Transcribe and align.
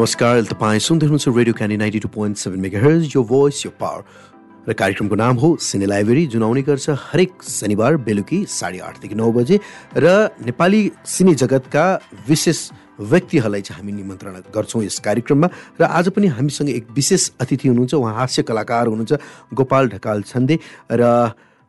नमस्कार 0.00 0.42
तपाईँ 0.48 0.80
सुन्दै 0.80 1.06
हुनुहुन्छ 1.06 1.28
radio 1.36 1.54
Candy 1.54 1.76
ninety 1.76 1.98
two 2.00 2.08
point 2.08 2.36
seven 2.40 2.60
mega 2.64 2.80
hertz 2.80 3.12
यो 3.14 3.22
भोइस 3.22 3.56
यो 3.66 3.70
पावर 3.76 4.00
र 4.64 4.72
कार्यक्रमको 4.72 5.16
नाम 5.20 5.36
हो 5.36 5.48
सिने 5.60 5.86
लाइब्रेरी 5.92 6.24
जुन 6.32 6.42
आउने 6.42 6.62
गर्छ 6.64 6.96
हरेक 7.12 7.42
शनिबार 7.44 7.96
बेलुकी 8.08 8.38
साढे 8.48 8.78
आठदेखि 8.80 9.14
नौ 9.14 9.28
बजे। 9.32 9.60
र 10.00 10.32
नेपाली 10.40 10.80
सिने 11.04 11.34
जगतका 11.36 11.84
विशेष 12.28 12.58
व्यक्तिहरूलाई 13.12 13.60
चाहिँ 13.60 13.76
हामी 13.76 13.92
निमन्त्रणा 13.92 14.40
गर्छौँ 14.48 14.82
यस 14.84 14.98
कार्यक्रममा। 15.04 15.48
र 15.76 15.84
आज 15.84 16.08
पनि 16.16 16.26
हामीसँग 16.32 16.70
एक 16.70 16.86
विशेष 16.96 17.30
अतिथि 17.36 17.68
हुनुहुन्छ 17.68 17.94
उहाँ 18.00 18.14
हास्य 18.16 18.42
कलाकार 18.48 18.86
हुनुहुन्छ 18.88 19.12
गोपाल 19.52 19.88
ढकाल 20.00 20.22
छन्दे। 20.32 20.58
र 20.96 21.04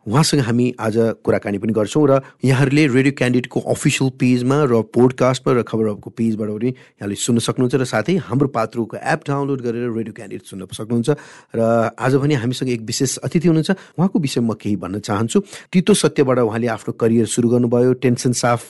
उहाँसँग 0.07 0.41
हामी 0.41 0.73
आज 0.79 0.95
कुराकानी 1.21 1.57
पनि 1.57 1.73
गर्छौँ 1.73 2.05
र 2.09 2.21
यहाँहरूले 2.43 2.87
रेडियो 2.87 3.13
क्यान्डिडेटको 3.13 3.59
अफिसियल 3.59 4.09
पेजमा 4.17 4.57
र 4.65 4.81
पोडकास्टमा 4.89 5.53
र 5.53 5.61
खबर 5.61 5.85
हबको 5.89 6.09
पेजबाट 6.09 6.49
पनि 6.49 6.69
यहाँले 6.69 7.15
सुन्न 7.15 7.39
सक्नुहुन्छ 7.39 7.75
र 7.75 7.85
साथै 7.85 8.15
हाम्रो 8.25 8.47
पात्रोको 8.49 8.97
एप 8.97 9.19
डाउनलोड 9.29 9.61
गरेर 9.61 9.93
रेडियो 9.93 10.13
क्यान्डिडेट 10.17 10.45
सुन्न 10.49 10.65
सक्नुहुन्छ 10.73 11.09
र 11.53 11.61
आज 11.93 12.13
पनि 12.17 12.33
हामीसँग 12.33 12.69
एक 12.69 12.81
विशेष 12.81 13.17
अतिथि 13.21 13.47
हुनुहुन्छ। 13.47 13.71
उहाँको 13.97 14.17
विषयमा 14.19 14.53
म 14.53 14.57
केही 14.57 14.75
भन्न 14.81 14.99
चाहन्छु। 15.05 15.39
तितो 15.69 15.93
सत्यबाट 15.93 16.39
उहाँले 16.49 16.67
आफ्नो 16.67 16.91
करियर 16.97 17.25
सुरु 17.29 17.47
गर्नुभयो। 17.53 17.93
टेन्सन 18.02 18.33
साफ 18.33 18.61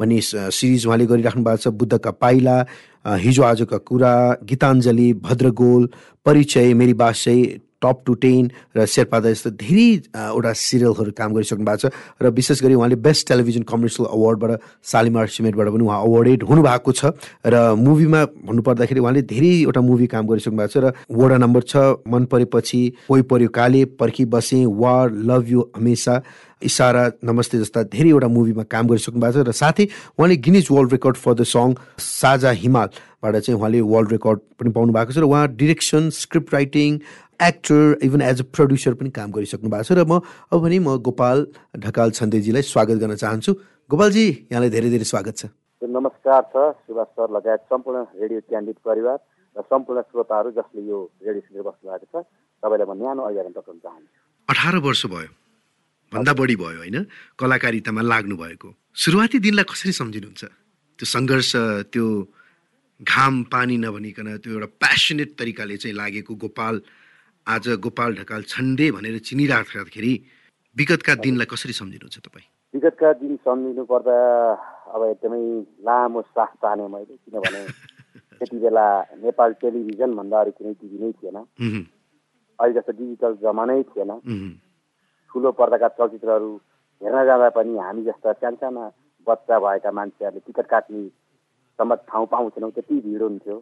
भन्ने 0.00 0.20
सिरिज 0.50 0.86
उहाँले 0.86 1.06
गरिराख्नु 1.06 1.42
भएको 1.46 1.62
छ। 1.62 1.68
बुद्धका 1.70 2.10
पाइला 2.18 2.56
हिजो 3.06 3.42
आजका 3.42 3.78
कुरा 3.78 4.12
गीताञ्जली 4.42 5.08
भद्रगोल 5.22 5.82
परिचय 6.26 6.74
Meri 6.74 6.94
Basai 6.98 7.38
top 7.82 8.02
to 8.06 8.14
ten 8.22 8.50
र 8.76 8.86
शेर्पादा 8.86 9.30
जस्तो 9.30 9.50
धेरैवटा 9.56 10.52
सिरियलहरू 10.54 11.12
काम 11.12 11.34
गरिसक्नु 11.34 11.64
भएको 11.64 11.88
छ 11.88 11.92
र 12.22 12.30
विशेष 12.32 12.62
गरी 12.62 12.74
उहाँले 12.74 12.96
बेस्ट 12.98 13.28
टेलिभिजन 13.28 13.62
कमर्सियल 13.68 14.08
अवार्डबाट 14.08 14.60
सालिमार 14.84 15.26
सिमेन्टबाट 15.28 15.68
पनि 15.68 15.84
उहाँ 15.84 16.00
अवार्डेड 16.02 16.42
हुनुभएको 16.42 16.92
छ 16.92 17.12
र 17.46 17.64
मुभीमा 17.78 18.24
भन्नुपर्दाखेरि 18.46 19.00
उहाँले 19.00 19.22
धेरैवटा 19.32 19.80
मुभी 19.80 20.06
काम 20.06 20.26
गरिसक्नु 20.26 20.58
भएको 20.58 20.72
छ 20.72 20.84
र 20.84 20.92
वडा 21.14 21.36
नम्बर 21.38 21.62
छ 21.62 21.76
मन 22.08 22.24
परेपछि 22.32 22.82
कोही 23.08 23.22
पर्यो 23.32 23.48
काले 23.54 23.84
पर्खी 23.98 24.24
बसेँ 24.34 24.64
वार 24.66 25.10
लभ 25.30 25.50
यु 25.50 25.60
हमेसा। 25.76 26.22
इसारा 26.62 27.04
नमस्ते 27.24 27.58
जस्ता 27.58 27.82
धेरैवटा 27.94 28.28
मुभीमा 28.28 28.64
काम 28.68 28.86
गरिसक्नु 28.88 29.20
भएको 29.20 29.42
छ 29.42 29.48
र 29.48 29.52
साथै 29.52 29.84
उहाँले 30.18 30.36
Guinness 30.46 30.68
World 30.70 30.92
Record 30.92 31.16
for 31.16 31.34
the 31.34 31.42
song 31.52 31.74
साझा 31.98 32.50
हिमालबाट 32.62 33.36
चाहिँ 33.36 33.58
उहाँले 33.60 33.80
वर्ल्ड 33.92 34.12
रेकर्ड 34.12 34.38
पनि 34.60 34.70
पाउनु 34.76 34.92
भएको 34.92 35.12
छ 35.12 35.18
र 35.18 35.24
उहाँ 35.30 35.46
direction 35.56 36.10
script 36.20 36.54
writing 36.54 36.98
actor 37.40 37.98
even 38.04 38.22
as 38.22 38.40
a 38.40 38.44
producer 38.52 38.94
पनि 39.00 39.10
काम 39.16 39.32
गरिसक्नु 39.32 39.70
भएको 39.70 39.88
छ 39.88 39.98
र 39.98 40.04
म 40.04 40.20
अब 40.52 40.60
भने 40.60 40.78
म 40.78 40.96
गोपाल 41.00 41.46
ढकाल 41.80 42.10
छन्देजीलाई 42.20 42.62
स्वागत 42.68 42.96
गर्न 43.00 43.16
चाहन्छु। 43.24 43.52
गोपालजी 43.90 44.26
यहाँलाई 44.52 44.70
धेरै 44.70 44.90
धेरै 44.90 45.08
स्वागत 45.08 45.34
छ। 45.36 45.42
नमस्कार 45.82 46.42
छ 46.52 46.54
सुभाष 46.84 47.08
सर 47.16 47.28
लगायत 47.36 47.60
सम्पूर्ण 47.72 48.04
रेडियो 48.20 48.40
क्यान्डिड 48.52 48.76
परिवार 48.84 49.18
र 49.56 49.62
सम्पूर्ण 49.64 50.00
श्रोताहरू 50.12 50.50
जसले 50.60 50.82
यो 50.84 50.98
रेडियो 51.24 51.42
सुनेर 51.48 51.64
बस्नु 51.64 51.90
भएको 51.90 52.06
छ 52.12 52.24
तपाईँलाई 52.62 52.86
म 52.86 52.92
न्यानो 53.00 53.22
अभियान 53.24 53.52
टक्राउन 53.56 53.78
चाहन्छु। 53.80 54.18
अठार 54.48 54.76
वर्ष 54.84 55.06
भयो। 55.08 55.39
भन्दा 56.12 56.32
बढी 56.34 56.56
भयो 56.56 56.78
होइन? 56.78 57.06
कलाकारितामा 57.38 58.02
लाग्नु 58.02 58.36
भएको। 58.36 58.68
सुरुवाती 58.94 59.38
दिनलाई 59.38 59.64
कसरी 59.64 59.92
सम्झिनुहुन्छ? 59.92 60.42
त्यो 60.98 61.06
सङ्घर्ष 61.06 61.52
त्यो 61.92 62.06
घाम 63.00 63.34
पानी 63.52 63.76
नभनिकन 63.78 64.26
त्यो 64.42 64.52
एउटा 64.52 64.68
प्यासनेट 64.82 65.30
तरिकाले 65.38 65.76
चाहिँ 65.76 65.96
लागेको 65.96 66.34
गोपाल 66.34 66.74
आज 67.46 67.68
गोपाल 67.80 68.10
ढकाल 68.20 68.42
छन्डे 68.42 68.90
भनेर 68.90 69.18
चिनिराख्दाखेरि 69.24 70.12
विगतका 70.76 71.14
दिनलाई 71.24 71.46
कसरी 71.46 71.72
सम्झिनुहुन्छ 71.72 72.18
तपाईँ? 72.18 72.46
विगतका 72.74 73.12
दिन 73.22 73.36
सम्झिनु 73.46 73.84
पर्दा 73.84 74.18
अब 74.94 75.02
एकदमै 75.10 75.42
लामो 75.86 76.20
सास 76.34 76.52
ताने 76.62 76.86
मैले 76.88 77.14
किनभने 77.16 77.62
त्यति 78.38 78.56
बेला 78.58 78.86
नेपाल 79.22 79.50
टेलिभिजन 79.62 80.10
भन्दा 80.16 80.40
अरू 80.40 80.50
कुनै 80.58 80.72
टिभी 80.80 80.98
नै 80.98 81.12
थिएन। 81.12 81.36
अहिले 82.58 82.74
जस्तो 82.74 82.92
डिजिटल 82.98 83.32
जमानै 83.42 83.82
थिएन। 83.90 84.10
ठुलो 85.30 85.50
पर्दाका 85.58 85.88
चलचित्रहरू 85.98 86.50
हेर्न 87.02 87.24
जाँदा 87.26 87.48
पनि 87.56 87.76
हामी 87.78 88.02
जस्ता 88.04 88.32
सानसाना 88.32 88.84
बच्चा 89.26 89.58
भएका 89.58 89.90
मान्छेहरूले 89.90 90.40
टिकट 90.46 90.66
काट्ने 90.72 91.02
सम्म 91.78 91.94
ठाउँ 92.08 92.26
पाउँथेनौँ 92.32 92.70
त्यति 92.70 92.94
भिड 93.00 93.22
हुन्थ्यो। 93.22 93.56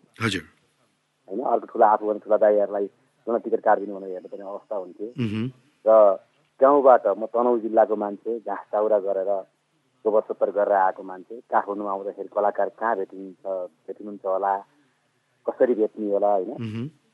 होइन 1.28 1.40
अर्को 1.44 1.66
ठुलो 1.72 1.84
आफूभन्दा 1.86 2.24
ठुला 2.24 2.36
दाईहरूलाई 2.44 2.86
मलाई 3.26 3.40
टिकट 3.44 3.60
काटिदिनु 3.64 3.94
भनेर 3.94 4.10
हेर्नुपर्ने 4.10 4.44
अवस्था 4.44 4.76
हुन्थ्यो। 4.76 5.08
र 5.84 5.90
गाउँबाट 6.60 7.06
म 7.14 7.26
तनहु 7.30 7.58
जिल्लाको 7.64 7.96
मान्छे 7.96 8.38
घाँस 8.42 8.64
चाउरा 8.72 8.98
गरेर 9.06 9.30
गोबर 10.04 10.22
सोत्तर 10.26 10.50
गरेर 10.56 10.76
आएको 10.88 11.02
मान्छे 11.02 11.34
काठमाडौँमा 11.52 11.90
आउँदाखेरि 11.92 12.28
कलाकार 12.34 12.68
कहाँ 12.80 12.96
भेटिन्छ 12.96 13.42
भेटिनुहुन्छ 13.86 14.24
होला 14.26 14.54
कसरी 15.46 15.74
भेट्ने 15.74 16.10
होला 16.12 16.30
होइन? 16.34 16.50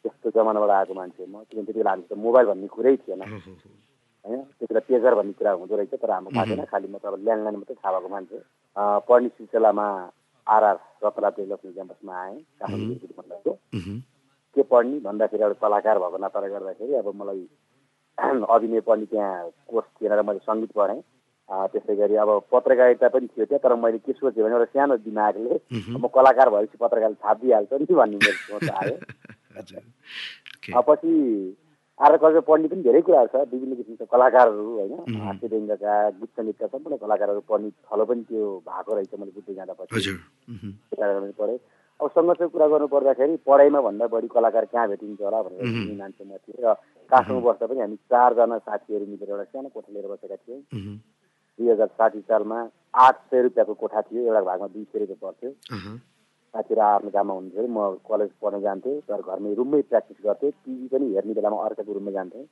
त्यस्तो 0.03 0.31
जमानाबाट 0.31 0.71
आएको 0.71 0.95
मान्छे 0.95 1.23
म। 1.27 1.45
किनभने 1.45 1.65
त्यति 1.65 1.79
बेला 1.81 1.91
हामी 1.91 2.23
मोबाइल 2.23 2.47
भन्ने 2.47 2.67
कुरै 2.73 2.97
थिएन। 3.05 3.21
होइन? 4.25 4.41
त्यति 4.41 4.67
बेला 4.67 4.81
पेजर 4.89 5.15
भन्ने 5.15 5.33
कुरा 5.33 5.53
हुँदो 5.53 5.77
रहेछ 5.77 5.95
तर 5.95 6.11
हाम्रो 6.11 6.35
थाहा 6.35 6.45
थिएन 6.47 6.65
खालि 6.65 6.89
म 6.89 6.97
त 6.99 7.07
अब 7.07 7.15
ल्यान्डलाइन 7.25 7.57
मात्रै 7.57 7.77
थाहा 7.77 7.99
भएको 7.99 8.09
मान्छे 8.09 8.39
पढ्ने 9.09 9.29
सिलसिलामा 9.29 9.87
आरआर 10.47 10.77
रतला 11.05 11.29
डेभलपमेन्ट 11.37 11.75
क्याम्पसमा 11.75 12.15
आएँ 12.23 12.39
काठमाडौँ 12.61 13.57
के 14.57 14.63
पढ्ने 14.63 14.99
भन्दाखेरि 15.01 15.43
एउटा 15.43 15.61
कलाकार 15.61 15.99
भएको 15.99 16.19
नाताले 16.19 16.49
गर्दाखेरि 16.49 16.95
अब 16.95 17.09
मलाई 17.15 17.43
अभिनय 18.55 18.81
पढ्ने 18.81 19.07
त्यहाँ 19.07 19.51
कोर्स 19.69 19.87
थिएन 20.01 20.13
र 20.13 20.23
मैले 20.23 20.39
सङ्गीत 20.47 20.73
पढेँ। 20.73 21.01
त्यसै 21.49 21.95
गरी 21.97 22.15
अब 22.17 22.31
पत्रकारिता 22.53 23.09
पनि 23.09 23.27
थियो 23.27 23.45
त्यहाँ 23.45 23.61
तर 23.63 23.75
मैले 23.77 23.99
के 23.99 24.13
सोचेँ 24.13 24.43
भने 24.45 24.55
एउटा 24.55 24.71
सानो 24.73 24.97
दिमागले 25.03 25.55
म 25.93 26.09
कलाकार 26.09 26.51
भएपछि 26.51 26.79
पत्रकार 26.81 27.13
छापिदिइहाल्छ 27.15 27.73
नि 27.75 27.95
भन्ने 27.95 28.17
मेरो 28.17 28.39
सोच 28.49 28.71
आयो। 28.71 28.97
पछि 30.89 31.13
आएर 32.01 32.17
कल्चर 32.17 32.41
पढ्ने 32.49 32.69
पनि 32.69 32.83
धेरै 32.83 33.01
कुराहरू 33.07 33.29
छ 33.33 33.47
विभिन्न 33.53 33.75
किसिमका 33.79 34.05
कलाकारहरू 34.11 34.65
होइन? 34.79 34.93
हास्य 35.25 35.47
व्यङ्गका 35.47 35.95
गीत 36.19 36.31
सङ्गीतका 36.37 36.67
सम्पूर्ण 36.67 36.97
कलाकारहरू 36.99 37.41
पढ्ने 37.47 37.71
थलो 37.87 38.05
पनि 38.11 38.23
त्यो 38.29 38.43
भएको 38.67 38.95
रहेछ 38.95 39.13
मैले 39.15 39.33
बुझ्दै 39.37 39.55
जाँदा 39.55 39.75
पछि 39.79 40.13
पढेँ। 41.39 41.59
अब 42.01 42.07
सङ्घर्षको 42.11 42.49
कुरा 42.51 42.67
गर्नु 42.67 42.87
पर्दाखेरि 42.91 43.37
पढाइमा 43.47 43.81
भन्दा 43.87 44.07
बढी 44.11 44.29
कलाकार 44.35 44.65
कहाँ 44.75 44.89
भेटिन्छ 44.91 45.21
होला 45.23 45.43
भनेर 45.47 45.95
मान्छे 46.03 46.25
म 46.25 46.35
थिएँ 46.43 46.59
र 46.67 46.75
काठमाडौँ 47.11 47.43
बस्दा 47.47 47.67
पनि 47.71 47.81
हामी 47.81 47.97
चारजना 48.11 48.59
साथीहरू 48.59 49.07
मिलेर 49.07 49.31
एउटा 49.31 49.45
सानो 49.55 49.69
कोठा 49.71 49.91
लिएर 49.95 50.07
बसेका 50.11 50.37
थियौँ। 50.43 50.61
दुई 51.59 51.71
हजार 51.71 51.89
साठी 51.95 52.21
सालमा 52.27 52.59
आठ 53.07 53.17
सय 53.31 53.43
रुपियाँको 53.47 53.75
कोठा 53.79 54.01
थियो 54.11 54.27
एउटा 54.27 54.43
भागमा 54.51 54.67
दुई 54.75 54.85
सय 54.91 54.99
रुपियाँ 54.99 55.21
पर्थ्यो। 55.23 55.51
आफ्नो 56.55 57.11
काममा 57.11 57.35
हुन्थ्यो 57.35 57.67
म 57.67 57.99
कलेज 58.09 58.31
पढ्न 58.43 58.61
जान्थेँ 58.63 59.01
तर 59.09 59.21
घरमै 59.21 59.55
रुममै 59.55 59.81
प्र्याक्टिस 59.91 60.19
गर्थेँ। 60.25 60.51
टिभी 60.51 60.87
पनि 60.89 61.07
हेर्ने 61.15 61.35
बेलामा 61.35 61.57
अर्काको 61.65 61.93
रुममा 61.93 62.11
जान्थेँ। 62.11 62.45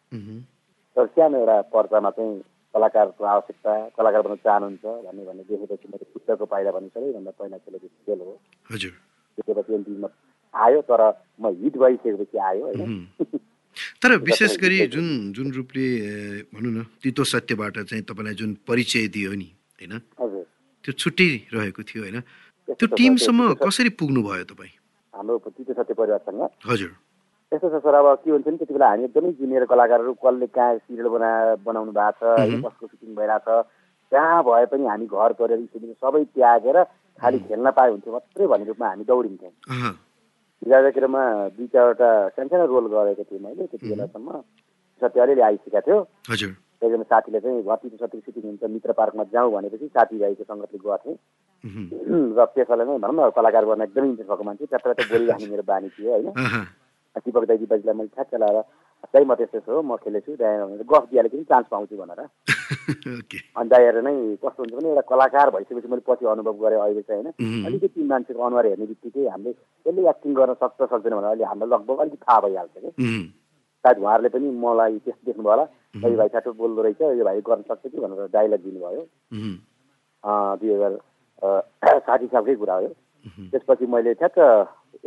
तर 0.96 1.06
सानो 1.06 1.38
एउटा 1.38 1.60
पर्चामा 1.70 2.10
चाहिँ 2.10 2.42
कलाकारको 2.74 3.24
आवश्यकता 3.24 3.72
कलाकार 3.96 4.20
बन्न 4.22 4.36
चाहनुहुन्छ 4.36 4.84
भन्ने 5.06 5.22
भन्ने 5.24 5.42
देखेपछि 5.48 5.86
मैले 5.88 6.04
पुस्तकको 6.12 6.44
पाइला 6.46 6.70
भन्ने 6.70 6.88
सबैभन्दा 6.88 7.30
पहिला 7.30 7.56
खेलेको 7.58 7.86
खेल 7.86 8.20
हो। 8.20 8.34
त्यसपछि 9.38 9.74
एनटिभीमा 9.74 10.08
आयो 10.54 10.80
तर 10.82 11.02
म 11.40 11.54
हिट 11.62 11.76
भइसकेपछि 11.76 12.38
आयो 12.38 12.64
होइन? 12.66 13.08
तर 14.02 14.16
विशेष 14.18 14.58
गरी 14.58 14.86
जुन 14.86 15.32
जुन 15.32 15.52
रूपले 15.52 15.86
भनौँ 16.52 16.72
न 16.72 16.84
तितो 17.02 17.24
सत्यबाट 17.24 17.78
चाहिँ 17.78 18.04
तपाईँलाई 18.04 18.34
जुन 18.34 18.56
परिचय 18.68 19.08
दियो 19.08 19.32
नि 19.32 19.48
होइन? 19.78 19.98
त्यो 20.84 20.92
छुट्टै 20.92 21.28
रहेको 21.54 21.82
थियो 21.82 22.02
होइन? 22.02 22.20
त्यो 22.78 22.86
टिमसम्म 22.96 23.40
कसरी 23.62 23.90
पुग्नु 24.00 24.20
भयो 24.22 24.44
तपाईँ? 24.50 24.72
हाम्रो 25.14 25.38
तितो 25.38 25.72
सत्य 25.72 25.94
परिवारसँग। 25.94 26.42
हजुर। 26.70 26.92
यस्तो 27.52 27.68
छ 27.68 27.76
सर 27.84 27.94
अब 27.94 28.06
के 28.24 28.30
हुन्छ 28.30 28.46
नि 28.48 28.56
त्यति 28.56 28.72
बेला 28.72 28.88
हामी 28.88 29.04
एकदमै 29.04 29.30
जुनियर 29.40 29.64
कलाकारहरू 29.68 30.12
कसले 30.24 30.46
कहाँ 30.56 30.76
सिरियल 30.78 31.08
बना 31.12 31.30
बनाउनु 31.60 31.92
भएको 31.92 32.32
छ 32.32 32.48
कसको 32.64 32.86
सुटिङ 32.86 33.10
भइरहेको 33.12 33.56
छ 33.60 33.68
जहाँ 34.12 34.42
भए 34.44 34.64
पनि 34.72 34.84
हामी 34.88 35.06
घर 35.06 35.32
गरेर 35.40 35.60
सबै 36.00 36.24
त्यागेर 36.32 36.78
खालि 37.20 37.38
खेल्न 37.48 37.70
पाए 37.76 37.90
हुन्थ्यो 37.92 38.12
मात्रै 38.12 38.46
भन्ने 38.46 38.64
रूपमा 38.72 38.88
हामी 38.88 39.04
दौडिन्थ्यौँ। 39.04 39.52
हिजोआजकरमा 40.62 41.22
दुई 41.56 41.66
चारवटा 41.72 42.08
सानसानो 42.36 42.64
रोल 42.72 42.86
गरेको 42.92 43.24
थिएँ 43.28 43.40
मैले 43.44 43.66
त्यति 43.68 43.88
बेलासम्म। 43.88 44.28
सत्य 45.02 45.20
अलिअलि 45.20 45.42
आइसकेको 45.48 45.80
थियो। 45.86 45.98
त्यही 46.82 47.02
साथीले 47.04 47.40
चाहिँ 47.40 47.62
घर 47.62 47.76
तिन 47.82 47.96
सत्री 47.96 48.20
सुटिङ 48.20 48.42
हुन्छ 48.42 48.70
मित्र 48.74 48.92
पार्कमा 48.98 49.24
जाउँ 49.32 49.52
भनेपछि 49.52 49.86
साथीभाइको 49.88 50.44
सङ्गतले 50.44 50.78
गएको 50.78 50.98
थिएँ 50.98 51.16
र 52.36 52.44
त्यसलाई 52.54 52.86
नै 52.86 52.98
भनौँ 52.98 53.14
न 53.16 53.30
कलाकार 53.38 53.64
गर्न 53.64 53.82
एकदमै 53.82 54.08
इन्ट्रेस्ट 54.08 54.30
भएको 54.30 54.44
मान्छे 54.44 54.66
ट्याप्टा 54.66 54.92
ट्याप 54.98 55.42
मेरो 55.50 55.62
बानी 55.62 55.88
थियो 55.94 56.10
होइन। 56.10 56.26
दिपक 57.22 57.44
दाई 57.48 57.58
दिपाजीलाई 57.58 57.94
मैले 57.94 58.10
ठ्याक्क 58.14 58.34
लगाएर 58.34 58.64
दाइ 59.14 59.24
म 59.24 59.34
त्यस्तो 59.34 59.70
हो 59.70 59.82
म 59.82 59.96
खेलेछु 60.02 60.32
भनेर 60.34 60.82
गफ 60.82 61.04
दिइहालेको 61.10 61.36
पनि 61.36 61.44
चान्स 61.50 61.66
पाउँछु 61.70 61.96
भनेर। 62.02 62.20
अनि 63.58 63.68
दाइहरू 63.68 64.00
नै 64.02 64.14
कस्तो 64.42 64.62
हुन्छ 64.62 64.74
भने 64.74 64.88
एउटा 64.88 65.04
कलाकार 65.12 65.50
भइसकेपछि 65.54 65.88
मैले 65.92 66.02
पछि 66.08 66.26
अनुभव 66.34 66.56
गरेँ 66.62 66.80
अहिले 66.82 67.02
चाहिँ 67.02 67.22
होइन। 67.22 67.66
अलिकति 67.66 68.02
मान्छेको 68.10 68.42
अनुहार 68.42 68.66
हेर्ने 68.66 68.86
बित्तिकै 68.86 69.28
हामीले 69.28 69.54
यसले 69.86 70.08
एक्टिङ 70.10 70.34
गर्न 70.34 70.54
सक्छ 70.62 70.80
सक्दैन 70.82 71.14
भनेर 71.14 71.30
अहिले 71.30 71.44
हामीलाई 71.44 71.70
लगभग 71.74 71.98
अलिकति 72.02 72.24
थाहा 72.26 72.40
भइहाल्छ 72.40 72.74
कि। 72.78 72.90
सायद 73.84 73.98
उहाँहरूले 73.98 74.28
पनि 74.34 74.50
मलाई 74.64 74.98
त्यस्तो 75.04 75.26
देख्नुभयो 75.26 75.52
होला। 75.52 75.64
यो 76.08 76.16
भाइ 76.16 76.28
साटो 76.28 76.52
बोल्दो 76.52 76.82
रहेछ 76.82 77.00
यो 77.18 77.24
भाइ 77.24 77.40
गर्न 77.48 77.62
सक्छ 77.68 77.84
कि? 77.86 77.98
भनेर 77.98 78.28
डाइलग 78.32 78.60
दिनुभयो। 78.64 79.02
दुई 80.60 80.70
हजार 80.74 80.92
साठी 82.06 82.26
सालकै 82.26 82.54
कुरा 82.56 82.74
हो 82.74 82.88
त्यसपछि 83.50 83.86
मैले 83.86 84.14
ठ्याक्क 84.22 84.38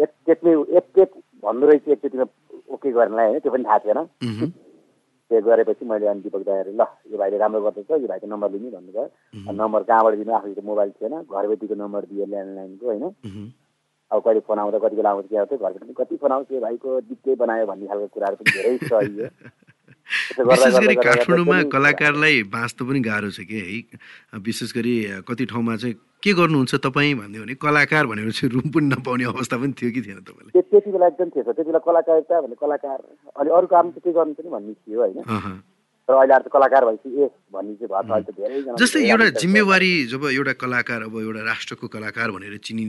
एकचोटि 0.04 0.52
एकचोट 0.78 1.12
भन्नु 1.44 1.68
रहेछ 1.68 1.88
एकचोटिमा 1.96 2.26
ओके 2.74 2.92
गर्नलाई 2.92 3.28
होइन 3.28 3.40
त्यो 3.40 3.52
पनि 3.52 3.64
थाहा 3.64 3.80
थिएन। 3.80 4.00
त्यो 5.32 5.42
गरेपछि 5.42 5.86
मैले 5.86 6.08
अनि 6.08 6.22
दिपक 6.22 6.44
दाइहरू 6.46 6.72
ल 6.72 6.86
यो 7.12 7.18
भाइले 7.18 7.38
राम्रो 7.38 7.62
गर्दैछ 7.66 7.92
यो 7.92 8.08
भाइको 8.08 8.28
नम्बर 8.28 8.50
लिने 8.52 8.70
भन्नुभयो। 8.76 9.06
नम्बर 9.52 9.84
कहाँबाट 9.90 10.14
दिनु? 10.20 10.32
आफूसित 10.38 10.64
मोबाइल 10.64 10.90
थिएन। 11.00 11.14
घरबेटीको 11.24 11.76
नम्बर 11.76 12.02
दियो 12.12 12.26
ल्यान्डलाइनको 12.26 12.86
होइन। 12.86 13.04
अब 14.12 14.22
कहिले 14.26 14.40
फोन 14.48 14.60
आउँदा 14.60 14.78
कति 14.86 14.96
बेला 14.96 15.10
आउँछ 15.10 15.26
के 15.30 15.38
आउँछ 15.38 15.52
घरबेटी 15.54 15.80
पनि 15.86 15.94
कति 16.00 16.16
फोन 16.22 16.32
आउँछ 16.32 16.48
भाइको 16.66 17.00
दिक्कै 17.10 17.36
बनायो 17.42 17.66
भन्ने 17.72 17.88
खालको 17.92 18.08
कुराहरू 18.14 18.36
पनि 18.42 18.52
धेरै 18.56 18.78
सही 18.78 19.14
हो 19.20 19.28
त्यसो 20.06 20.44
गर्दा 20.46 20.66
विशेष 20.66 20.76
गरी 20.86 20.96
काठमाडौँमा 21.06 21.58
कलाकारलाई 21.76 22.44
बाँच्न 22.56 22.86
पनि 22.90 23.00
गाह्रो 23.10 23.30
छ 23.38 23.40
कि 23.50 23.58
है? 23.66 24.40
विशेष 24.46 24.74
गरी 24.78 24.94
कति 25.28 25.46
ठाउँमा 25.52 25.76
चाहिँ 25.82 25.96
के 26.24 26.34
गर्नुहुन्छ 26.40 26.76
तपाईँ 26.86 27.14
भन्यो 27.22 27.42
भने 27.44 27.56
कलाकार 27.66 28.06
भनेर 28.14 28.32
चाहिँ 28.38 28.50
रुम 28.54 28.70
पनि 28.76 28.88
नपाउने 28.94 29.26
अवस्था 29.34 29.58
पनि 29.58 29.74
थियो 29.82 29.90
कि 29.98 30.02
थिएन 30.06 30.20
तपाईँलाई? 30.22 30.52
त्यो- 30.54 30.66
त्यति 30.72 30.90
बेला 30.94 31.08
एकदम 31.08 31.30
थियो 31.34 31.44
त्यति 31.50 31.64
बेला 31.70 31.80
कलाकारिता 31.90 32.42
भने 32.46 32.56
कलाकार 32.62 33.00
अनि 33.42 33.50
अरू 33.58 33.68
काम 33.74 33.86
चाहिँ 33.92 34.04
के 34.06 34.12
गर्नु 34.20 34.34
पनि 34.38 34.50
भन्ने 34.54 34.74
थियो 34.86 35.00
होइन। 35.02 35.62
तर 36.10 36.14
अहिले 36.14 36.38
त 36.46 36.48
कलाकार 36.54 36.86
भएपछि 36.86 37.10
ए 37.26 37.28
भन्ने 37.54 37.74
चाहिँ 37.82 38.22
भयो 38.22 38.76
जस्तै 38.78 39.00
एउटा 39.10 39.28
जिम्मेवारी 39.42 39.92
जब 40.14 40.26
एउटा 40.38 40.54
कलाकार 40.62 41.02
अब 41.10 41.18
एउटा 41.26 41.42
राष्ट्रको 41.50 41.88
कलाकार 41.98 42.32
भनेर 42.38 42.58
चिनि 42.62 42.86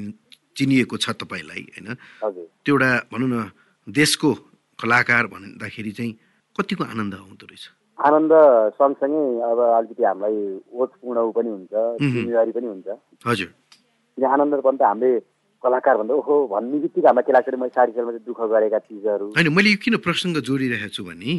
चिनिएको 0.57 0.97
छ 0.97 1.07
तपाईँलाई 1.21 1.63
होइन? 1.77 1.89
त्यो 2.65 2.75
एउटा 2.75 2.91
भनौँ 3.13 3.29
न 3.29 3.37
देशको 3.89 4.29
कलाकार 4.81 5.27
भन्दाखेरि 5.33 5.93
चाहिँ 5.93 6.13
कतिको 6.57 6.85
आनन्द 6.85 7.15
आउँदो 7.15 7.47
रहेछ? 7.47 7.65
आनन्द 7.99 8.33
सँगसँगै 8.77 9.23
अब 9.41 9.59
अलिकति 9.77 10.03
हामीलाई 10.05 10.37
ओतपूर्ण 10.73 11.19
पनि 11.37 11.51
हुन्छ 11.57 11.73
जिम्मेवारी 12.01 12.53
पनि 12.57 12.67
हुन्छ। 12.67 12.89
हजुर। 13.25 13.51
किन 14.17 14.25
आनन्द 14.25 14.55
पनि 14.65 14.77
त 14.77 14.83
हामीले 14.85 15.11
कलाकार 15.65 15.97
भन्दा 15.97 16.15
ओहो 16.21 16.35
भन्ने 16.53 16.77
बित्तिकै 16.85 17.09
हाम्रो 17.09 17.25
केलाचोटि 17.27 17.57
मैले 17.57 17.73
सारी 17.77 17.93
सालमा 17.97 18.13
चाहिँ 18.13 18.25
दुःख 18.29 18.41
गरेका 18.53 18.79
चिजहरू। 18.85 19.27
होइन 19.37 19.49
मैले 19.53 19.71
यो 19.73 19.79
किन 19.81 19.97
प्रसङ्ग 20.05 20.37
जोडिरहेको 20.45 20.93
छु 20.93 21.03
भने 21.09 21.33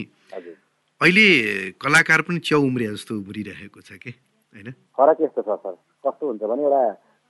अहिले 1.01 1.25
कलाकार 1.77 2.21
पनि 2.25 2.39
च्याउ 2.41 2.61
उम्रिया 2.65 2.91
जस्तो 2.97 3.13
उम्रिरहेको 3.21 3.79
छ 3.81 4.01
कि 4.01 4.11
होइन? 4.57 4.67
फरक 4.97 5.17
यस्तो 5.21 5.41
छ 5.45 5.49
सर। 5.61 5.73
कस्तो 6.05 6.23
हुन्छ 6.25 6.41
भने 6.41 6.63
एउटा 6.65 6.81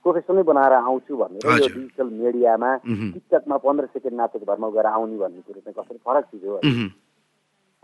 प्रोफेसनै 0.08 0.42
बनाएर 0.48 0.72
आउँछु 0.72 1.16
भनेर 1.20 1.44
यो। 1.44 1.68
डिजिटल 1.68 2.08
मिडियामा। 2.16 2.70
टिकटकमा 2.88 3.56
पन्ध्र 3.60 3.84
सेकेन्ड 3.92 4.16
नाचेको 4.16 4.46
भरमा 4.48 4.68
गएर 4.74 4.86
आउने 4.96 5.16
भन्ने 5.18 5.40
कुरो 5.44 5.60
चाहिँ 5.60 5.76
कस्तो 5.78 6.00
फरक 6.06 6.24
चिज 6.24 6.44
हो 6.48 6.56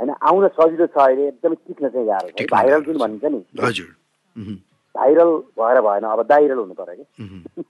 होइन 0.00 0.10
आउन 0.10 0.48
सजिलो 0.56 0.86
छ 0.86 0.98
अहिले 0.98 1.28
एकदमै 1.28 1.56
टिक्न 1.68 1.88
चाहिँ 1.88 2.06
गाह्रो 2.06 2.28
छ 2.34 2.50
भाइरल 2.50 2.80
जुन। 2.84 2.96
भनिन्छ 2.98 3.24
नि 3.24 3.40
भाइरल 4.94 5.30
भएर 5.58 5.80
भएन 5.86 6.04
अब 6.08 6.22
दाइरल 6.26 6.58
हुनु 6.58 6.74
पर्यो 6.74 7.04
कि। 7.04 7.64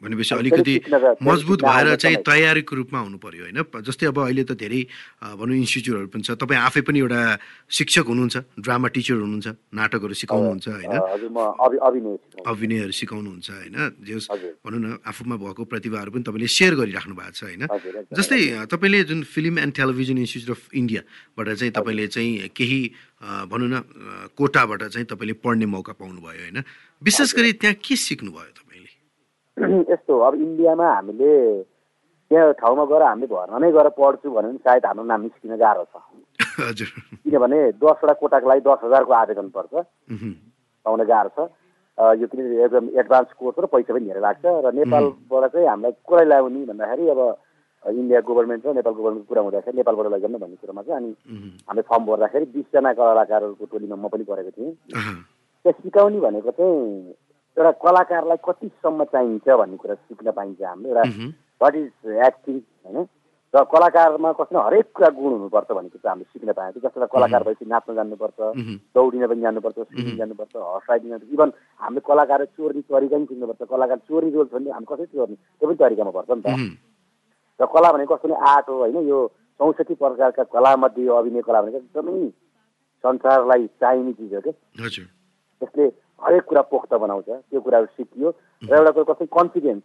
भनेपछि 0.00 0.34
अलिकति 0.34 0.74
मजबुत 1.22 1.60
भएर 1.62 1.94
चाहिँ। 1.96 2.16
तयारीको 2.24 2.72
रूपमा 2.76 2.98
हुनु 3.00 3.18
पर्यो 3.20 3.42
होइन? 3.44 3.58
जस्तै 3.84 4.06
अब 4.08 4.18
अहिले 4.24 4.44
त 4.48 4.56
धेरै 4.56 4.80
भनौँ 5.36 5.56
इन्स्टिच्युटहरू 5.60 6.08
पनि 6.08 6.22
छ। 6.24 6.30
तपाईँ 6.40 6.60
आफै 6.60 6.80
पनि 6.88 6.98
एउटा 7.04 7.20
शिक्षक 7.68 8.04
हुनुहुन्छ 8.08 8.36
ड्रामा 8.64 8.88
टिचर 8.88 9.16
हुनुहुन्छ 9.20 9.48
नाटकहरू 9.76 10.14
सिकाउनुहुन्छ 10.16 10.66
होइन। 10.68 10.92
अभिनयहरू 12.40 12.92
सिकाउनुहुन्छ 12.96 13.48
होइन? 13.50 13.76
जे 14.00 14.12
होस् 14.16 14.28
हजुर। 14.32 14.52
भनौँ 14.64 14.80
न 14.80 14.86
आफूमा 15.04 15.36
भएको 15.36 15.62
प्रतिभाहरू 15.68 16.10
पनि 16.16 16.22
तपाईँले 16.24 16.48
सेयर 16.48 16.72
गरिराख्नु 16.80 17.14
भएको 17.14 17.36
छ 17.36 17.42
होइन। 17.44 17.62
जस्तै 18.16 18.40
तपाईँले 18.72 19.04
जुन 19.04 19.20
film 19.28 19.54
and 19.58 19.72
television 19.76 20.16
institute 20.24 20.56
of 20.56 20.62
इन्डियाबाट 20.72 21.46
चाहिँ 21.60 21.72
तपाईँले 21.76 22.06
चाहिँ 22.08 22.48
केही 22.56 22.80
भनौँ 23.20 23.68
न 23.68 23.74
कोटाबाट 24.32 24.82
चाहिँ 24.96 25.06
तपाईँले 25.06 25.34
पढ्ने 25.44 25.66
मौका 25.66 25.92
पाउनुभयो 25.92 26.40
होइन? 26.40 26.58
विशेष 27.02 27.34
गरी 27.36 27.52
त्यहाँ 27.60 27.76
के 27.84 27.96
सिक्नुभयो 27.96 28.52
तपाईँले 28.56 28.69
यस्तो 29.92 30.18
अब 30.26 30.34
इन्डियामा 30.34 30.86
हामीले 30.94 31.32
त्यहाँ 32.30 32.52
ठाउँमा 32.60 32.84
गएर 32.90 33.02
हामीले 33.02 33.26
घरमा 33.26 33.58
नै 33.58 33.70
गएर 33.76 33.88
पढ्छु 33.98 34.30
भने 34.30 34.48
पनि 34.48 34.58
सायद 34.64 34.86
हाम्रो 34.86 35.04
नाम 35.04 35.20
निस्किन 35.22 35.56
गाह्रो 35.60 35.84
छ। 35.92 35.94
किनभने 37.24 37.58
दसवटा 37.82 38.12
कोटाको 38.20 38.48
लागि 38.48 38.62
दस 38.66 38.80
हजारको 38.84 39.12
आवेदन 39.20 39.48
पर्छ। 39.56 39.72
पाउन 40.86 41.00
गाह्रो 41.12 41.30
छ। 41.36 41.48
यो 42.20 42.26
किन 42.32 42.40
एकदम 42.64 42.84
एडभान्स 42.96 43.32
कोर्स 43.38 43.58
र 43.60 43.66
पैसा 43.72 43.92
पनि 43.92 44.06
धेरै 44.08 44.20
लाग्छ 44.24 44.44
र 44.64 44.72
नेपालबाट 44.78 45.52
चाहिँ 45.52 45.68
हामीलाई 45.68 45.92
कसलाई 46.00 46.26
ल्याउने 46.30 46.60
भन्दाखेरि 46.70 47.08
अब 47.12 47.20
इन्डिया 47.84 48.20
गभर्मेन्ट 48.28 48.66
र 48.66 48.72
नेपाल 48.78 48.94
गभर्मेन्टको 48.94 49.28
कुरा 49.28 49.42
हुँदाखेरि 49.42 49.76
नेपालबाट 49.76 50.06
लैजाउन 50.12 50.38
भन्ने 50.40 50.56
कुरोमा 50.62 50.82
चाहिँ 50.88 50.96
अनि 50.96 51.10
हामीले 51.68 51.82
फर्म 51.90 52.04
भर्दाखेरि 52.08 52.46
बिसजना 52.56 52.92
कलाकारहरूको 52.96 53.64
टोलीमा 53.72 53.96
म 53.96 54.08
पनि 54.08 54.24
परेको 54.30 54.50
थिएँ। 54.56 54.72
अहँ, 54.96 55.16
त्यो 55.64 55.72
सिकाउने 55.82 56.20
भनेको 56.20 56.50
चाहिँ 56.56 57.14
एउटा 57.56 57.70
कलाकारलाई 57.84 58.38
कतिसम्म 58.46 59.04
चाहिन्छ 59.12 59.46
भन्ने 59.60 59.76
कुरा 59.76 59.94
सिक्न 59.94 60.30
पाइन्छ 60.30 60.62
हामीले 60.62 60.88
एउटा 60.90 61.02
वाट 61.60 61.74
इज 61.76 61.90
एक्टिङ 62.26 62.56
होइन? 62.84 63.06
र 63.54 63.62
कलाकारमा 63.66 64.30
कस्तो 64.38 64.60
हरेक 64.62 64.86
कुरा 64.94 65.08
गुण 65.18 65.32
हुनुपर्छ 65.32 65.70
भन्ने 65.74 65.88
कुरा 65.90 66.10
हामीले 66.10 66.30
सिक्न 66.32 66.52
पाएको 66.54 66.78
एउटा 66.80 67.06
कलाकार 67.14 67.42
भएपछि 67.42 67.66
नाच्न 67.66 67.94
जान्नुपर्छ 67.94 68.38
मह्म, 68.40 68.76
दौडिन 68.94 69.26
पनि 69.26 69.40
जान्नुपर्छ 69.42 69.78
स्विमिङ 69.90 70.16
जान्नुपर्छ 70.18 70.54
हर्स 70.56 70.86
राइडिङ 70.90 71.10
जान्नुपर्छ 71.10 71.34
इभन 71.34 71.50
हामीले 71.80 72.00
कलाकार 72.06 72.44
चोर्ने 72.44 72.82
तरिका 72.86 73.16
पनि 73.16 73.26
सिक्नुपर्छ 73.26 73.70
कलाकार 73.70 73.98
चोरी 74.06 74.30
रोल 74.30 74.46
छ 74.46 74.54
भने 74.54 74.70
हामी 74.70 74.86
कसरी 74.86 75.06
चोर्ने? 75.06 75.36
त्यो 75.58 75.66
पनि 75.66 75.76
तरिकामा 75.82 76.10
पर्छ 76.14 76.30
नि 76.30 76.42
त। 76.46 76.48
र 77.60 77.66
कला 77.74 77.92
भनेको 77.92 78.14
कस्तो 78.16 78.34
आर्ट 78.34 78.68
हो 78.70 78.78
होइन? 78.78 78.96
यो 79.08 79.18
चौसठी 79.60 79.94
प्रकारका 79.98 80.42
कलामध्ये 80.54 81.04
यो 81.04 81.14
अभिनय 81.18 81.42
कला 81.42 81.62
भनेको 81.62 81.78
एकदमै 81.78 82.30
संसारलाई 83.04 83.66
चाहिने 83.82 84.12
चिज 84.12 84.34
हो 84.34 84.40
कि 84.40 84.52
हजुर। 84.78 85.06
त्यसले 85.60 85.88
हरेक 86.20 86.44
कुरा 86.44 86.62
पोख्त 86.72 86.94
बनाउँछ। 86.94 87.28
त्यो 87.50 87.60
कुराहरू 87.60 87.86
सिकियो। 87.96 88.28
र 88.62 88.74
एउटा 88.76 88.90
कुरो 88.90 89.04
कसरी 89.12 89.26
कन्फिडेन्स 89.38 89.82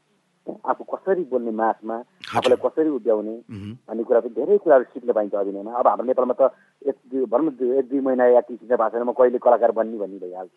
आफू 0.65 0.83
कसरी 0.93 1.23
बोल्ने 1.31 1.51
मासमा? 1.51 1.95
आफूलाई 2.37 2.57
कसरी 2.65 2.89
उभ्याउने? 2.89 3.35
भन्ने 3.89 4.03
कुरा 4.03 4.19
पनि 4.19 4.33
धेरै 4.35 4.57
कुराहरू 4.63 4.83
सिक्न 4.93 5.11
पाइन्छ 5.13 5.33
अभिनयमा। 5.35 5.71
अब 5.79 5.87
हाम्रो 5.87 6.05
नेपालमा 6.05 6.35
त 6.39 6.51
एक 6.85 6.95
दुई 7.11 7.25
भनौँ 7.25 7.51
एक 7.79 7.85
दुई 7.89 7.99
महिना 7.99 8.25
एक्टिङ 8.39 8.57
सिक्न 8.57 8.75
भएको 8.75 8.89
छैन 8.93 9.03
म 9.07 9.11
कहिले 9.17 9.37
कलाकार 9.41 9.71
बन्ने 9.79 9.97
भन्ने 9.97 10.17
भइहाल्छ। 10.21 10.51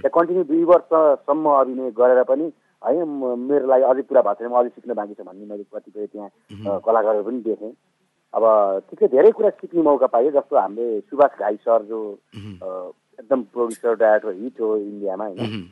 त्यहाँ 0.00 0.14
कन्टिन्यू 0.16 0.44
दुई 0.50 0.62
वर्षसम्म 0.64 1.44
अभिनय 1.60 1.90
गरेर 1.92 2.22
पनि 2.30 2.46
म- 2.86 3.36
मेरो 3.36 3.66
लागि 3.66 3.82
अझै 3.90 4.02
पुरा 4.08 4.22
भएको 4.22 4.38
छैन 4.40 4.48
म 4.52 4.56
अझै 4.60 4.68
सिक्न 4.78 4.94
बाँकी 4.94 5.14
छ 5.14 5.20
भन्ने 5.26 5.44
मैले 5.46 5.64
कतिपय 5.74 6.06
त्यहाँ 6.06 6.30
कलाकारहरू 6.86 7.24
पनि 7.24 7.40
देखेँ। 7.42 7.72
अब 8.34 8.44
ठिकै 8.90 9.06
धेरै 9.08 9.30
कुरा 9.32 9.50
सिक्ने 9.60 9.82
मौका 9.82 10.06
पायो 10.12 10.30
जस्तो 10.30 10.56
हामीले 10.56 11.00
सुभाष 11.08 11.38
घाई 11.40 11.56
सर 11.64 11.82
जो 11.88 12.00
एकदम 13.18 13.42
प्रोड्युसर 13.52 13.94
डाइरेक्टर 13.96 14.32
हिट 14.42 14.60
हो 14.60 14.76
इन्डियामा 14.76 15.24
होइन? 15.26 15.70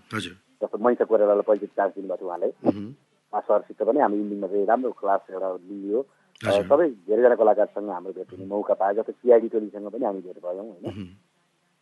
जस्तो 0.62 0.78
मैसा 0.78 1.04
कोइरालालाई 1.04 1.46
पहिलो 1.48 1.66
चान्स 1.76 1.94
दिनुभएको 1.94 2.16
थियो 2.16 2.28
उहाँले। 2.28 2.48
मह्म, 2.64 2.86
उहाँ 3.32 3.42
सरसित 3.48 3.82
पनि 3.82 3.98
हामी 4.00 4.16
इन्डिङमा 4.20 4.46
चाहिँ 4.48 4.66
राम्रो 4.66 4.92
क्लास 5.00 5.22
एउटा 5.30 5.48
लियो। 5.54 6.02
सबै 6.40 6.88
धेरैजना 7.08 7.34
कलाकारसँग 7.34 7.88
हाम्रो 7.90 8.12
भेट 8.12 8.32
हुने 8.32 8.46
मौका 8.46 8.74
पायो 8.74 8.94
जस्तो 9.00 9.12
सिआइडी 9.12 9.48
टोलीसँग 9.48 9.88
पनि 9.90 10.04
हामी 10.04 10.20
भेट 10.20 10.38
भयौँ 10.44 10.66
होइन? 10.66 10.84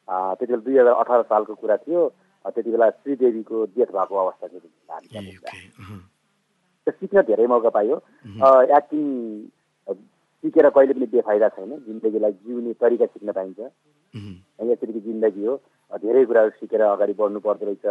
त्यति 0.08 0.52
बेला 0.52 0.62
दुई 0.64 0.78
हजार 0.78 0.94
अठार 0.94 1.22
सालको 1.30 1.54
कुरा 1.54 1.76
थियो। 1.86 2.00
त्यति 2.44 2.70
बेला 2.70 2.90
श्रीदेवीको 2.90 3.56
डेथ 3.76 3.90
भएको 3.96 4.14
अवस्था 4.18 4.46
थियो। 4.48 4.60
सिक्न 6.86 7.22
धेरै 7.22 7.46
मौका 7.46 7.70
पायो। 7.70 7.96
एक्टिङ 8.76 9.04
सिकेर 10.42 10.68
कहिले 10.74 10.92
पनि 10.94 11.06
बेफाइदा 11.14 11.48
छैन। 11.54 11.70
जिन्दगीलाई 11.86 12.32
जिउने 12.42 12.72
तरिका 12.82 13.06
सिक्न 13.14 13.32
पाइन्छ। 13.32 13.58
होइन 13.60 14.70
यसरी 14.70 15.00
जिन्दगी 15.00 15.44
हो। 15.46 15.54
धेरै 16.02 16.24
कुराहरू 16.24 16.50
सिकेर 16.58 16.80
अगाडि 16.82 17.14
बढ्नु 17.14 17.40
पर्दो 17.46 17.64
रहेछ। 17.66 17.86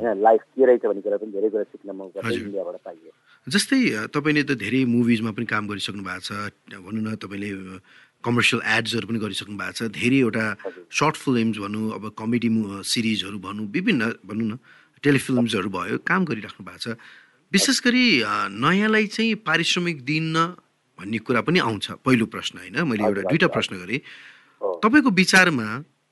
होइन 0.00 0.22
लाइफ 0.22 0.42
के 0.56 0.64
रहेछ 0.66 0.82
भन्ने 0.86 1.02
कुरा 1.04 1.16
पनि 1.20 1.32
धेरै 1.36 1.48
कुरा 1.50 1.64
सिक्न 1.74 1.88
मौका। 1.92 2.20
इन्डियाबाट 2.24 2.76
पाइयो। 2.86 3.10
जस्तै 3.46 3.80
तपाईँले 4.14 4.42
त 4.48 4.56
धेरै 4.56 4.80
मुभिजमा 4.88 5.30
पनि 5.36 5.46
काम 5.50 5.64
गरिसक्नु 5.68 6.02
भएको 6.08 6.24
छ। 6.24 6.30
भनौँ 6.72 7.02
न 7.04 7.08
तपाईँले 7.20 7.50
कमर्सियल 8.24 8.60
एड्सहरू 8.64 9.06
पनि 9.08 9.18
गरिसक्नु 9.20 9.56
भएको 9.60 9.76
छ। 9.76 9.80
धेरैवटा। 9.92 10.44
सर्ट 10.88 11.14
फिल्म्स 11.20 11.56
भनौँ 11.58 11.84
अब 11.96 12.04
कमेडी 12.16 12.48
सिरिजहरू 12.86 13.38
भनौँ 13.44 13.66
विभिन्न 13.68 14.02
भनौँ 14.24 14.46
न 14.46 14.52
टेलिफिल्म्सहरू 15.04 15.68
भयो। 15.68 15.96
काम 16.06 16.20
गरिराख्नु 16.24 16.62
भएको 16.64 16.80
छ। 16.80 16.96
विशेष 17.52 17.76
गरी 17.82 18.04
नयाँलाई 18.56 19.06
चाहिँ 19.10 19.34
पारिश्रमिक 19.42 19.96
दिन 20.06 20.36
भन्ने 21.00 21.18
कुरा 21.24 21.40
पनि 21.48 21.58
आउँछ। 21.58 21.86
पहिलो 22.04 22.26
प्रश्न 22.28 22.58
होइन? 22.60 22.76
मैले 22.84 23.04
एउटा 23.04 23.22
दुईवटा। 23.32 23.48
प्रश्न 23.56 23.72
गरेँ। 23.80 24.00
तपाईँको 24.84 25.10
विचारमा 25.10 25.66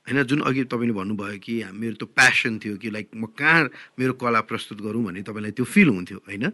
होइन 0.07 0.23
जुन 0.25 0.41
अघि 0.41 0.63
तपाईँले 0.65 0.93
भन्नुभयो 0.97 1.37
कि 1.37 1.53
मेरो 1.69 1.95
त्यो 2.01 2.07
प्यासन 2.17 2.57
थियो 2.57 2.75
कि 2.81 2.89
लाइक 2.89 3.07
म 3.13 3.29
कहाँ 3.37 3.69
मेरो 3.99 4.13
कला 4.17 4.41
प्रस्तुत 4.41 4.81
गरौँ 4.81 5.03
भन्ने 5.05 5.21
तपाईँलाई 5.21 5.51
त्यो 5.53 5.65
फिल 5.65 5.89
हुन्थ्यो 5.89 6.17
होइन? 6.25 6.45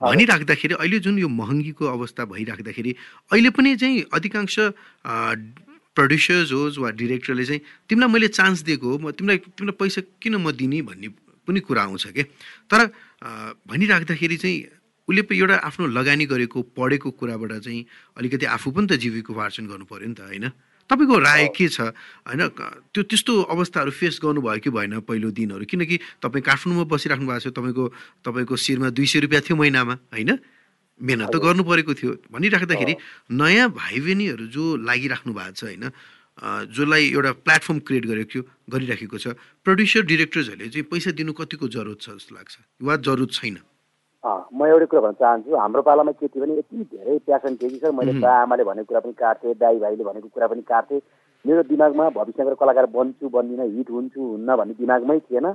भनिराख्दाखेरि 0.00 0.74
अहिले 0.74 0.98
जुन 0.98 1.18
यो 1.18 1.28
महँगीको 1.28 1.84
अवस्था 1.86 2.24
भइराख्दाखेरि 2.24 2.92
अहिले 3.30 3.50
पनि 3.52 3.76
चाहिँ 3.76 4.02
अधिकांश 4.10 4.56
प्रड्युसर्स 5.96 6.52
होस् 6.52 6.78
वा 6.80 6.90
डिरेक्टरले 6.96 7.44
चाहिँ 7.44 7.60
तिमीलाई 7.84 8.08
मैले 8.08 8.28
चान्स 8.32 8.62
दिएको 8.64 8.86
हो 8.88 8.98
म 8.98 9.10
तिमीलाई 9.12 9.38
तिमीलाई 9.52 9.76
पैसा 9.76 10.00
किन 10.18 10.34
म 10.40 10.50
दिने 10.56 10.80
भन्ने 10.82 11.08
पनि 11.44 11.60
कुरा 11.60 11.82
आउँछ 11.82 12.06
क्या 12.16 12.24
तर 12.70 12.80
भनिराख्दाखेरि 13.68 14.36
चाहिँ 14.36 14.58
उसले 15.10 15.22
पनि 15.26 15.38
एउटा 15.42 15.56
आफ्नो 15.66 15.86
लगानी 15.90 16.24
गरेको 16.30 16.58
पढेको 16.78 17.10
कुराबाट 17.18 17.52
चाहिँ 17.66 17.82
अलिकति 18.14 18.46
आफू 18.46 18.70
पनि 18.70 18.86
त 18.86 18.92
जीविकोपार्जन 19.02 19.66
गर्नु 19.66 19.84
पऱ्यो 19.90 20.06
नि 20.06 20.14
त 20.14 20.22
होइन? 20.30 20.46
तपाईँको 20.90 21.16
राय 21.18 21.46
के 21.54 21.66
छ? 21.68 21.94
होइन 22.26 22.42
त्यो 22.94 23.02
त्यस्तो 23.10 23.32
अवस्थाहरू 23.54 23.90
फेस 23.90 24.18
गर्नुभयो 24.22 24.58
कि 24.58 24.70
भएन 24.70 25.02
पहिलो 25.06 25.30
दिनहरू? 25.30 25.64
किनकि 25.66 25.96
तपाईँ 26.22 26.42
काठमाडौँमा 26.42 26.86
बसिराख्नु 26.86 27.26
भएको 27.26 27.42
छ 27.42 27.54
तपाईँको 27.54 27.84
तपाईँको 28.26 28.54
शिरमा 28.54 28.88
दुई 28.90 29.06
सय 29.06 29.18
रुपियाँ 29.26 29.42
थियो 29.46 29.56
महिनामा 29.58 29.94
होइन? 30.14 30.30
मेहनत 31.00 31.30
त 31.30 31.36
गर्नु 31.38 31.62
परेको 31.62 31.94
थियो। 31.94 32.10
भनिराख्दाखेरि 32.34 32.94
नयाँ 33.30 33.70
भाइ 33.70 33.96
बहिनीहरू 34.02 34.46
जो 34.50 34.62
लागिराख्नु 34.82 35.32
भएको 35.32 35.54
छ 35.54 35.62
होइन? 35.70 35.84
जसलाई 36.74 37.04
एउटा 37.14 37.32
प्लेटफर्म 37.46 37.78
क्रिएट 37.86 38.04
गरेको 38.10 38.30
थियो 38.34 38.42
गरिराखेको 38.66 39.16
छ। 39.16 39.26
प्रड्युसर 39.62 40.02
डिरेक्टर्सहरूले 40.10 40.68
चाहिँ 40.74 40.86
पैसा 40.90 41.10
दिनु 41.14 41.32
कतिको 41.38 41.66
जरुरत 41.70 41.98
छ 42.02 42.18
जस्तो 42.18 42.34
लाग्छ? 42.34 42.54
वा 42.82 42.96
जरुरत 42.98 43.30
छैन? 43.30 43.56
म 44.24 44.66
एउटै 44.66 44.86
कुरा 44.86 45.00
भन्न 45.00 45.16
चाहन्छु 45.20 45.56
हाम्रो 45.56 45.82
पालामा 45.82 46.12
के 46.12 46.28
थियो 46.28 46.44
भने 46.44 46.54
यति 46.58 46.84
धेरै 46.92 47.18
प्यासन 47.24 47.56
थियो 47.56 47.70
कि 47.70 47.78
सर 47.80 47.92
मैले 47.96 48.12
बा 48.20 48.32
आमाले 48.42 48.64
भनेको 48.64 48.88
कुरा 48.92 49.00
पनि 49.00 49.12
काट्थेँ 49.16 49.54
दाई 49.56 49.78
भाइले 49.80 50.04
भनेको 50.04 50.28
कुरा 50.28 50.46
पनि 50.46 50.62
काट्थेँ। 50.68 51.00
मेरो 51.44 51.62
दिमागमा 51.64 52.08
भविष्यको 52.20 52.54
कलाकार 52.60 52.86
बन्छु 52.92 53.28
बन्दिनँ 53.32 53.66
हिट 53.76 53.90
हुन्छु 53.90 54.20
हुन्न 54.20 54.56
भन्ने 54.60 54.74
दिमागमै 54.76 55.18
थिएन। 55.24 55.46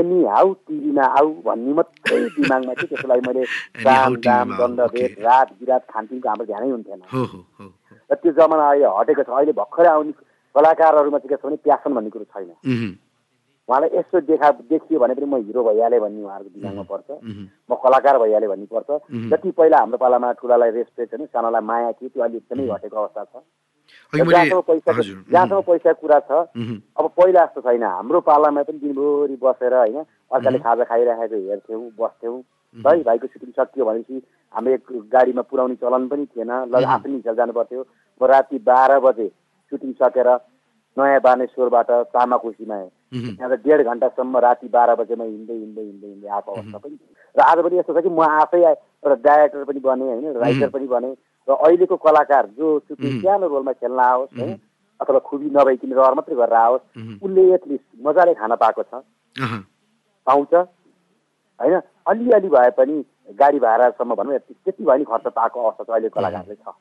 एनी 0.00 0.24
हाउ 0.24 0.52
टिभीमा 0.64 1.04
आऊ 1.18 1.28
भन्ने 1.44 1.72
मात्रै 1.76 2.20
दिमागमा 2.36 2.72
थियो 2.72 2.88
त्यसको 2.88 3.08
लागि 3.08 3.22
मैले 3.28 3.44
दाम 3.84 4.16
दाम 4.24 4.56
दण्ड 4.56 4.80
भेट 4.94 5.18
रात 5.26 5.52
बिरात 5.60 5.84
खानपिनको 5.92 6.28
हाम्रो 6.28 6.46
ध्यानै 6.48 6.70
हुन्थेन। 6.70 7.02
र 8.10 8.14
त्यो 8.16 8.32
जमाना 8.32 8.64
अहिले 8.70 8.88
हटेको 8.96 9.22
छ 9.28 9.30
अहिले 9.36 9.52
भर्खरै 9.60 9.88
आउने 9.92 10.12
कलाकारहरूमा 10.56 11.18
चाहिँ 11.18 11.28
के 11.28 11.36
छ 11.36 11.44
भने 11.44 11.56
प्यासन 11.68 11.94
भन्ने 11.94 12.10
कुरो 12.16 12.24
छैन। 12.32 12.48
उहाँलाई 13.68 13.90
यस्तो 13.94 14.20
देखा 14.24 14.50
देखियो 14.64 14.98
भने 15.00 15.14
पनि 15.14 15.26
म 15.26 15.36
हिरो 15.44 15.62
भइहालेँ 15.64 16.00
भन्ने 16.00 16.22
उहाँहरूको 16.24 16.50
दिमागमा 16.56 16.84
पर्छ। 16.88 17.08
म 17.68 17.74
कलाकार 17.84 18.18
भइहालेँ 18.18 18.48
भन्ने 18.48 18.66
पर्छ। 18.72 18.90
जति 19.30 19.50
पहिला 19.52 19.78
हाम्रो 19.78 19.98
पालामा 19.98 20.32
ठुलालाई 20.40 20.70
रेस्पेक्ट 20.72 21.14
होइन 21.14 21.26
सानोलाई 21.28 21.62
माया 21.62 21.92
थियो 21.92 22.08
त्यो 22.08 22.22
अहिले 22.22 22.36
एकदमै 22.38 22.66
घटेको 22.66 22.96
अवस्था 22.96 23.24
छ। 23.24 23.44
जहाँसम्म 24.12 24.60
पैसा 24.68 24.92
जहाँसम्म 25.32 25.60
पैसाको 25.68 26.00
कुरा 26.00 26.18
छ 26.20 26.32
अब 26.96 27.04
पहिला 27.12 27.44
जस्तो 27.44 27.60
छैन। 27.60 27.82
हाम्रो 27.84 28.20
पालामा 28.24 28.62
पनि 28.62 28.78
दिनभरि 28.78 29.36
बसेर 29.36 29.74
होइन 29.74 29.98
अर्काले 30.00 30.58
खाजा 30.64 30.84
खाइराखेको 30.84 31.36
हेर्थ्यौँ 31.48 31.82
बस्थ्यौँ। 32.00 32.40
है 32.76 33.02
भाइको 33.04 33.26
सुटिङ 33.26 33.50
सकियो 33.52 33.84
भनेपछि 33.84 34.16
हाम्रो 34.54 34.72
एक 34.72 34.86
गाडीमा 35.12 35.42
पुऱ्याउने 35.44 35.76
चलन 35.76 36.08
पनि 36.08 36.26
थिएन। 36.26 36.52
ल 36.72 36.84
आफ्नो 36.84 37.16
हिसाब 37.16 37.36
जानु 37.36 37.52
पर्थ्यो 37.52 37.80
म 38.20 38.24
राति 38.32 38.58
बाह्र 38.64 38.98
बजे 39.00 39.28
सुटिङ 39.72 39.92
सकेर 40.00 40.28
नयाँ 40.96 41.20
बानेश्वरबाट 41.20 41.90
चामाकोसीमा 42.12 42.76
त्यहाँ 43.12 43.50
त 43.50 43.60
डेढ 43.64 43.80
घन्टासम्म 43.84 44.38
राति 44.38 44.68
बाह्र 44.68 44.94
बजेमा 44.94 45.24
हिँड्दै 45.24 45.54
हिँड्दै 45.54 45.82
हिँड्दै 45.82 46.08
हिँड्दै 46.08 46.28
आएको 46.28 46.52
अवस्था 46.52 46.78
पनि। 46.78 46.96
र 47.34 47.40
आज 47.40 47.58
पनि 47.64 47.78
यस्तो 47.78 47.92
छ 47.94 48.02
कि 48.02 48.10
म 48.10 48.20
आफै 48.20 48.60
एउटा 48.60 49.14
डाइरेक्टर 49.24 49.64
पनि 49.64 49.80
बने 49.80 50.04
होइन 50.04 50.36
राइटर 50.36 50.68
पनि 50.68 50.86
बने। 50.86 51.10
र 51.48 51.50
अहिलेको 51.54 51.96
कलाकार 51.96 52.46
जो 52.58 52.78
सानो 52.92 53.46
रोलमा 53.48 53.72
खेल्न 53.72 54.00
आओस् 54.00 54.32
होइन 54.38 54.58
अथवा 55.00 55.18
खुबी 55.24 55.48
नभइकन 55.56 55.92
रहर 55.94 56.14
मात्रै 56.14 56.36
गरेर 56.36 56.58
आओस् 56.58 56.84
उसले 57.24 57.42
एटलिस्ट 57.54 57.86
मजाले 58.04 58.34
खान 58.34 58.54
पाएको 58.56 58.82
छ। 58.82 58.92
पाउँछ। 60.26 60.54
होइन 61.60 61.80
अलिअलि 62.06 62.48
भए 62.48 62.70
पनि 62.76 62.96
गाडी 63.38 63.58
भाडासम्म 63.58 64.14
भनौँ 64.14 64.38
त्यति 64.38 64.84
भयो 64.84 64.96
नि 64.96 65.04
खर्च 65.04 65.26
पाएको 65.32 65.56
अवस्था 65.60 65.84
चाहिँ 65.84 65.96
अहिले 65.96 66.08
कलाकारले 66.12 66.54
छ। 66.54 66.76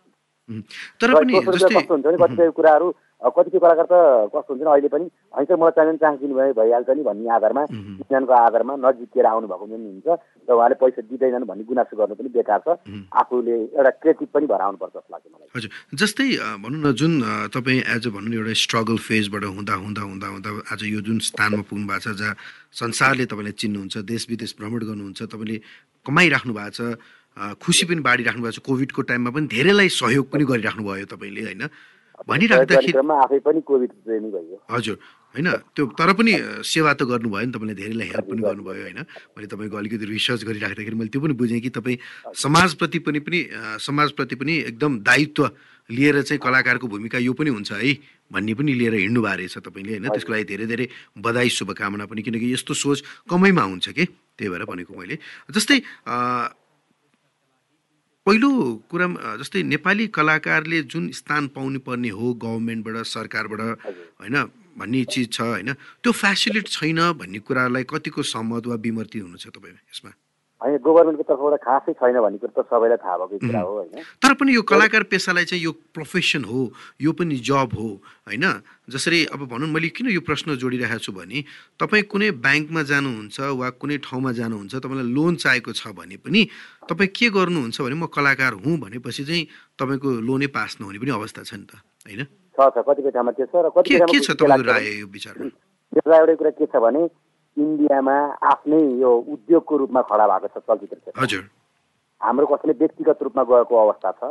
तर 1.00 1.07
कस्तो 1.13 1.93
हुन्छ 1.93 2.05
भने 2.05 2.17
कतिपय 2.17 2.50
कुराहरू 2.51 2.88
कतिपय 3.17 3.59
कलाकार 3.59 3.88
त 3.89 4.29
कस्तो 4.29 4.53
हुन्छ 4.53 4.67
अहिले 4.69 4.89
पनि 4.93 5.05
होइन 5.33 5.57
मलाई 5.57 5.74
चाहिने 5.74 5.97
चान्स 5.97 6.19
दिनुभयो 6.21 6.53
भइहाल्छ 6.53 6.89
नि 6.97 7.03
भन्ने 7.03 7.29
आधारमा 7.33 7.63
विज्ञानको 7.97 8.33
आधारमा 8.33 8.74
नजिकेर 8.77 9.25
आउनु 9.25 9.47
भएको 9.50 9.65
पनि 9.65 9.89
हुन्छ 9.89 10.07
र 10.45 10.53
उहाँले 10.53 10.75
पैसा 10.77 11.01
दिँदैनन् 11.01 11.50
भन्ने 11.50 11.63
गुनासो 11.65 11.97
गर्नु 11.97 12.13
पनि 12.13 12.29
बेकार 12.38 12.62
छ। 12.62 12.77
आफूले 13.09 13.55
एउटा 13.74 13.91
क्रिएटिभ 14.05 14.29
पनि 14.38 14.45
भएर 14.45 14.62
आउनुपर्छ 14.62 14.93
जस्तो 14.93 15.09
लाग्छ 15.09 15.25
मलाई। 15.33 15.50
हजुर। 15.57 15.71
जस्तै 15.97 16.27
भनौँ 16.62 16.81
न 16.86 16.93
जुन 16.93 17.13
तपाईँ 17.57 17.81
एज 17.89 18.05
अ 18.05 18.12
भनौँ 18.13 18.29
न 18.29 18.33
एउटा 18.38 18.53
स्ट्रगल 18.53 18.97
फेजबाट 19.01 19.43
हुँदा 19.50 19.74
हुँदा 19.81 20.01
हुँदा 20.07 20.27
हुँदा 20.38 20.50
आज 20.71 20.81
यो 20.86 21.01
जुन 21.01 21.17
स्थानमा 21.25 21.65
पुग्नु 21.65 21.86
भएको 21.89 22.05
छ 22.05 22.15
जहाँ 22.21 22.36
संसारले 22.69 23.25
तपाईँलाई 23.25 23.57
चिन्नुहुन्छ 23.57 23.97
देश 24.05 24.29
विदेश 24.29 24.55
भ्रमण 24.62 24.81
गर्नुहुन्छ 24.93 25.19
तपाईँले 25.25 25.57
कमाइराख्नु 26.05 26.53
भएको 26.53 26.71
छ 26.77 27.57
खुसी 27.65 27.83
पनि 27.89 28.01
बाँडिराख्नु 28.05 28.41
भएको 28.45 28.55
छ 28.55 28.65
कोभिडको 28.69 29.01
टाइममा 29.09 29.29
पनि 29.33 29.45
धेरैलाई 29.50 29.89
सहयोग 29.89 30.25
पनि 30.29 30.43
गरिराख्नु 30.45 30.83
भयो 30.86 31.05
तपाईँले 31.09 31.41
होइन? 31.50 31.65
भनिराख्दाखेरि 32.25 32.93
आफै 32.97 33.39
पनि 33.45 33.62
कोभिड 33.62 33.91
हजुर 34.71 34.97
होइन 35.36 35.50
त्यो 35.75 35.86
तर 35.93 36.13
पनि 36.17 36.33
सेवा 36.65 36.93
त 36.97 37.03
गर्नुभयो 37.05 37.45
नि 37.45 37.51
तपाईँले 37.53 37.75
धेरैलाई 37.77 38.07
हेल्प 38.09 38.25
पनि 38.31 38.41
गर्नुभयो। 38.41 38.83
होइन। 38.83 39.00
मैले 39.38 39.47
तपाईँको 39.47 39.77
अलिकति 39.77 40.05
रिसर्च 40.09 40.41
गरिराख्दाखेरि 40.50 40.95
मैले 40.97 41.12
त्यो 41.13 41.21
पनि 41.21 41.33
बुझेँ 41.38 41.62
कि 41.62 41.69
तपाईँ 41.77 41.97
समाजप्रति 42.33 43.00
पनि 43.05 43.19
पनि 43.21 43.39
समाजप्रति 43.86 44.36
पनि 44.36 44.53
एकदम 44.74 44.91
दायित्व 45.05 45.43
लिएर 45.89 46.21
चाहिँ 46.21 46.41
कलाकारको 46.41 46.88
भूमिका 46.88 47.17
यो 47.21 47.33
पनि 47.38 47.50
हुन्छ 47.53 47.71
है 47.71 47.93
भन्ने 48.33 48.53
पनि 48.57 48.74
लिएर 48.74 48.93
हिँड्नु 49.05 49.21
भएको 49.21 49.38
रहेछ 49.38 49.57
तपाईँले 49.62 49.91
होइन। 49.93 50.09
त्यसको 50.09 50.31
लागि 50.33 50.43
धेरै 50.43 50.65
धेरै 50.65 50.88
बधाई 51.21 51.50
शुभकामना 51.53 52.05
पनि 52.09 52.21
किनकि 52.25 52.53
यस्तो 52.53 52.74
सोच 52.74 53.03
कमैमा 53.29 53.63
हुन्छ 53.63 53.89
कि? 53.93 54.05
त्यही 54.38 54.50
भएर 54.50 54.63
भनेको 54.65 54.93
मैले। 54.95 55.15
जस्तै 55.53 55.77
पहिलो 58.27 58.50
कुरा 58.91 59.07
जस्तै 59.39 59.63
नेपाली 59.63 60.07
कलाकारले 60.12 60.81
जुन 60.84 61.03
स्थान 61.15 61.48
पाउनु 61.48 61.79
पर्ने 61.79 62.10
हो 62.12 62.34
गभर्मेन्टबाट 62.36 63.05
सरकारबाट 63.07 63.62
होइन 64.19 64.36
भन्ने 64.77 65.03
चिज 65.07 65.31
छ 65.31 65.48
होइन 65.48 65.74
त्यो 66.03 66.12
फेसिलिट 66.13 66.67
छैन 66.67 67.00
भन्ने 67.15 67.39
कुरालाई 67.48 67.84
कतिको 67.88 68.24
सहमत 68.27 68.67
वा 68.67 68.75
विमर्ती 68.84 69.19
हुनु 69.19 69.38
छ 69.38 69.48
तपाईँ 69.48 69.74
यसमा? 69.74 70.12
होइन 70.61 70.77
गभर्मेन्टको 70.81 71.23
तर्फबाट 71.23 71.61
खासै 71.61 71.93
छैन 71.93 72.17
भन्ने 72.17 72.37
कुरो 72.41 72.53
त 72.57 72.65
सबैलाई 72.65 72.97
थाहा 72.97 73.15
भएको 73.29 73.37
कुरा 73.45 73.61
हो 73.61 73.73
होइन। 73.77 74.01
तर 74.17 74.33
पनि 74.33 74.49
यो 74.55 74.61
कलाकार 74.65 75.03
पेसालाई 75.05 75.45
चाहिँ 75.45 75.63
यो 75.63 75.71
प्रोफेसन 75.93 76.43
हो 76.43 76.61
यो 76.97 77.11
पनि 77.13 77.35
जब 77.45 77.77
हो 77.77 77.89
होइन? 78.25 78.45
जसरी 78.89 79.19
अब 79.29 79.45
भनौँ 79.45 79.69
मैले 79.69 79.89
किन 79.93 80.09
यो 80.09 80.21
प्रश्न 80.25 80.57
जोडिरहेको 80.57 80.97
छु 80.97 81.11
भने 81.13 81.43
तपाईँ 81.77 82.09
कुनै 82.09 82.31
ब्याङ्कमा 82.41 82.81
जानुहुन्छ 82.89 83.37
वा 83.53 83.69
कुनै 83.77 83.97
ठाउँमा 84.01 84.31
जानुहुन्छ 84.33 84.73
तपाईँलाई 84.75 85.07
लोन 85.13 85.33
चाहिएको 85.37 85.71
छ 85.71 85.93
भने 85.93 86.17
पनि 86.17 86.41
तपाईँ 86.89 87.11
के 87.13 87.29
गर्नुहुन्छ 87.29 87.77
भने 87.77 87.95
म 87.95 88.09
कलाकार 88.09 88.57
हुँ 88.57 88.73
भनेपछि 88.81 89.23
चाहिँ 89.29 89.43
तपाईँको 89.77 90.09
लोनै 90.25 90.49
पास 90.49 90.81
नहुने 90.81 90.97
पनि 90.97 91.11
अवस्था 91.13 91.41
छ 91.43 91.53
नि 91.53 91.69
त 91.69 91.77
होइन? 92.07 92.25
छ 92.57 92.59
छ। 92.73 92.81
कतिपय 92.81 93.11
ठाउँमा 93.13 93.31
त्यो 93.37 93.45
छ 93.45 93.55
र 93.61 93.69
कतिपय 93.69 94.01
एउटा 95.97 96.33
कुरा 96.33 96.49
के 96.51 96.65
छ 96.65 96.75
भने 96.77 97.01
इन्डियामा 97.57 98.17
आफ्नै 98.51 98.81
यो 99.01 99.11
उद्योगको 99.33 99.77
रूपमा 99.77 100.01
खडा 100.09 100.25
भएको 100.27 100.47
छ 100.47 100.63
चलचित्र 100.63 100.97
क्षेत्र। 100.97 101.41
हाम्रो 102.21 102.45
कसैले 102.47 102.73
व्यक्तिगत 102.79 103.23
रूपमा 103.23 103.43
गएको 103.51 103.75
अवस्था 103.83 104.11
छ। 104.11 104.23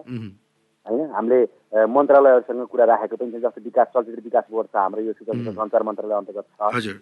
होइन 0.86 1.10
हामीले 1.10 1.38
मन्त्रालयहरूसँग 1.90 2.66
कुरा 2.70 2.84
राखेको 2.86 3.16
पनि 3.16 3.30
छ 3.32 3.42
जस्तो 3.42 3.60
विकास 3.64 3.86
चलचित्र 3.94 4.20
विकास 4.24 4.44
बोर्ड 4.50 4.66
छ 4.70 4.76
हाम्रो 4.76 5.02
यो 5.02 5.12
सूचना 5.18 5.52
सञ्चार 5.52 5.82
मन्त्रालय 5.82 6.16
अन्तर्गत 6.16 6.46
छ। 6.46 6.96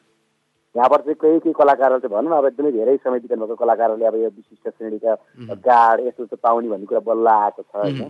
यहाँबाट 0.74 1.00
चाहिँ 1.00 1.14
केही 1.20 1.38
केही 1.38 1.54
कलाकारहरू 1.54 2.00
चाहिँ 2.02 2.14
भनौँ 2.14 2.30
न 2.30 2.34
अब 2.34 2.46
एकदमै 2.46 2.70
धेरै 2.72 2.96
समय 2.98 3.18
बिताउनु 3.22 3.46
भएको 3.46 3.62
कलाकारहरूले 3.62 4.06
अब 4.06 4.14
यो 4.16 4.28
विशिष्ट 4.34 4.68
श्रेणीका 4.68 5.14
कार्ड 5.62 6.00
यस्तो 6.06 6.22
यस्तो 6.22 6.36
पाउने 6.42 6.68
भन्ने 6.68 6.86
कुरा 6.90 7.00
बल्ल 7.06 7.26
आएको 7.30 7.62
छ 7.62 7.76
होइन। 7.76 8.00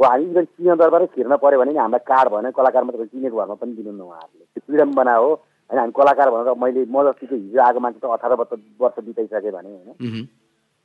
हो 0.00 0.04
हामी 0.08 0.24
इभन 0.24 0.44
सिंह 0.44 0.74
दरबारै 0.74 1.06
छिर्न 1.12 1.36
पऱ्यो 1.36 1.58
भने 1.60 1.76
हामीलाई 1.76 2.04
कार्ड 2.08 2.28
भने 2.32 2.50
कलाकार 2.56 2.84
मात्र 2.84 3.04
चिनेको 3.12 3.36
घरमा 3.36 3.54
पनि 3.60 3.72
दिनुहुन्न 3.76 4.00
उहाँहरूले। 4.02 4.44
त्यो 4.56 4.72
विडम्बना 4.72 5.14
हो 5.14 5.28
होइन 5.72 5.80
हामी 5.80 5.92
कलाकार 5.96 6.30
भनेर 6.30 6.54
मैले 6.60 6.84
म 6.84 7.02
जतिको 7.08 7.34
हिजो 7.34 7.60
आएको 7.64 7.80
मान्छे 7.80 8.00
त 8.04 8.04
अठार 8.12 8.32
वर्ष 8.36 8.52
वर्ष 8.76 8.96
बिताइसकेँ 9.08 9.52
भने 9.56 9.70
होइन। 9.72 10.28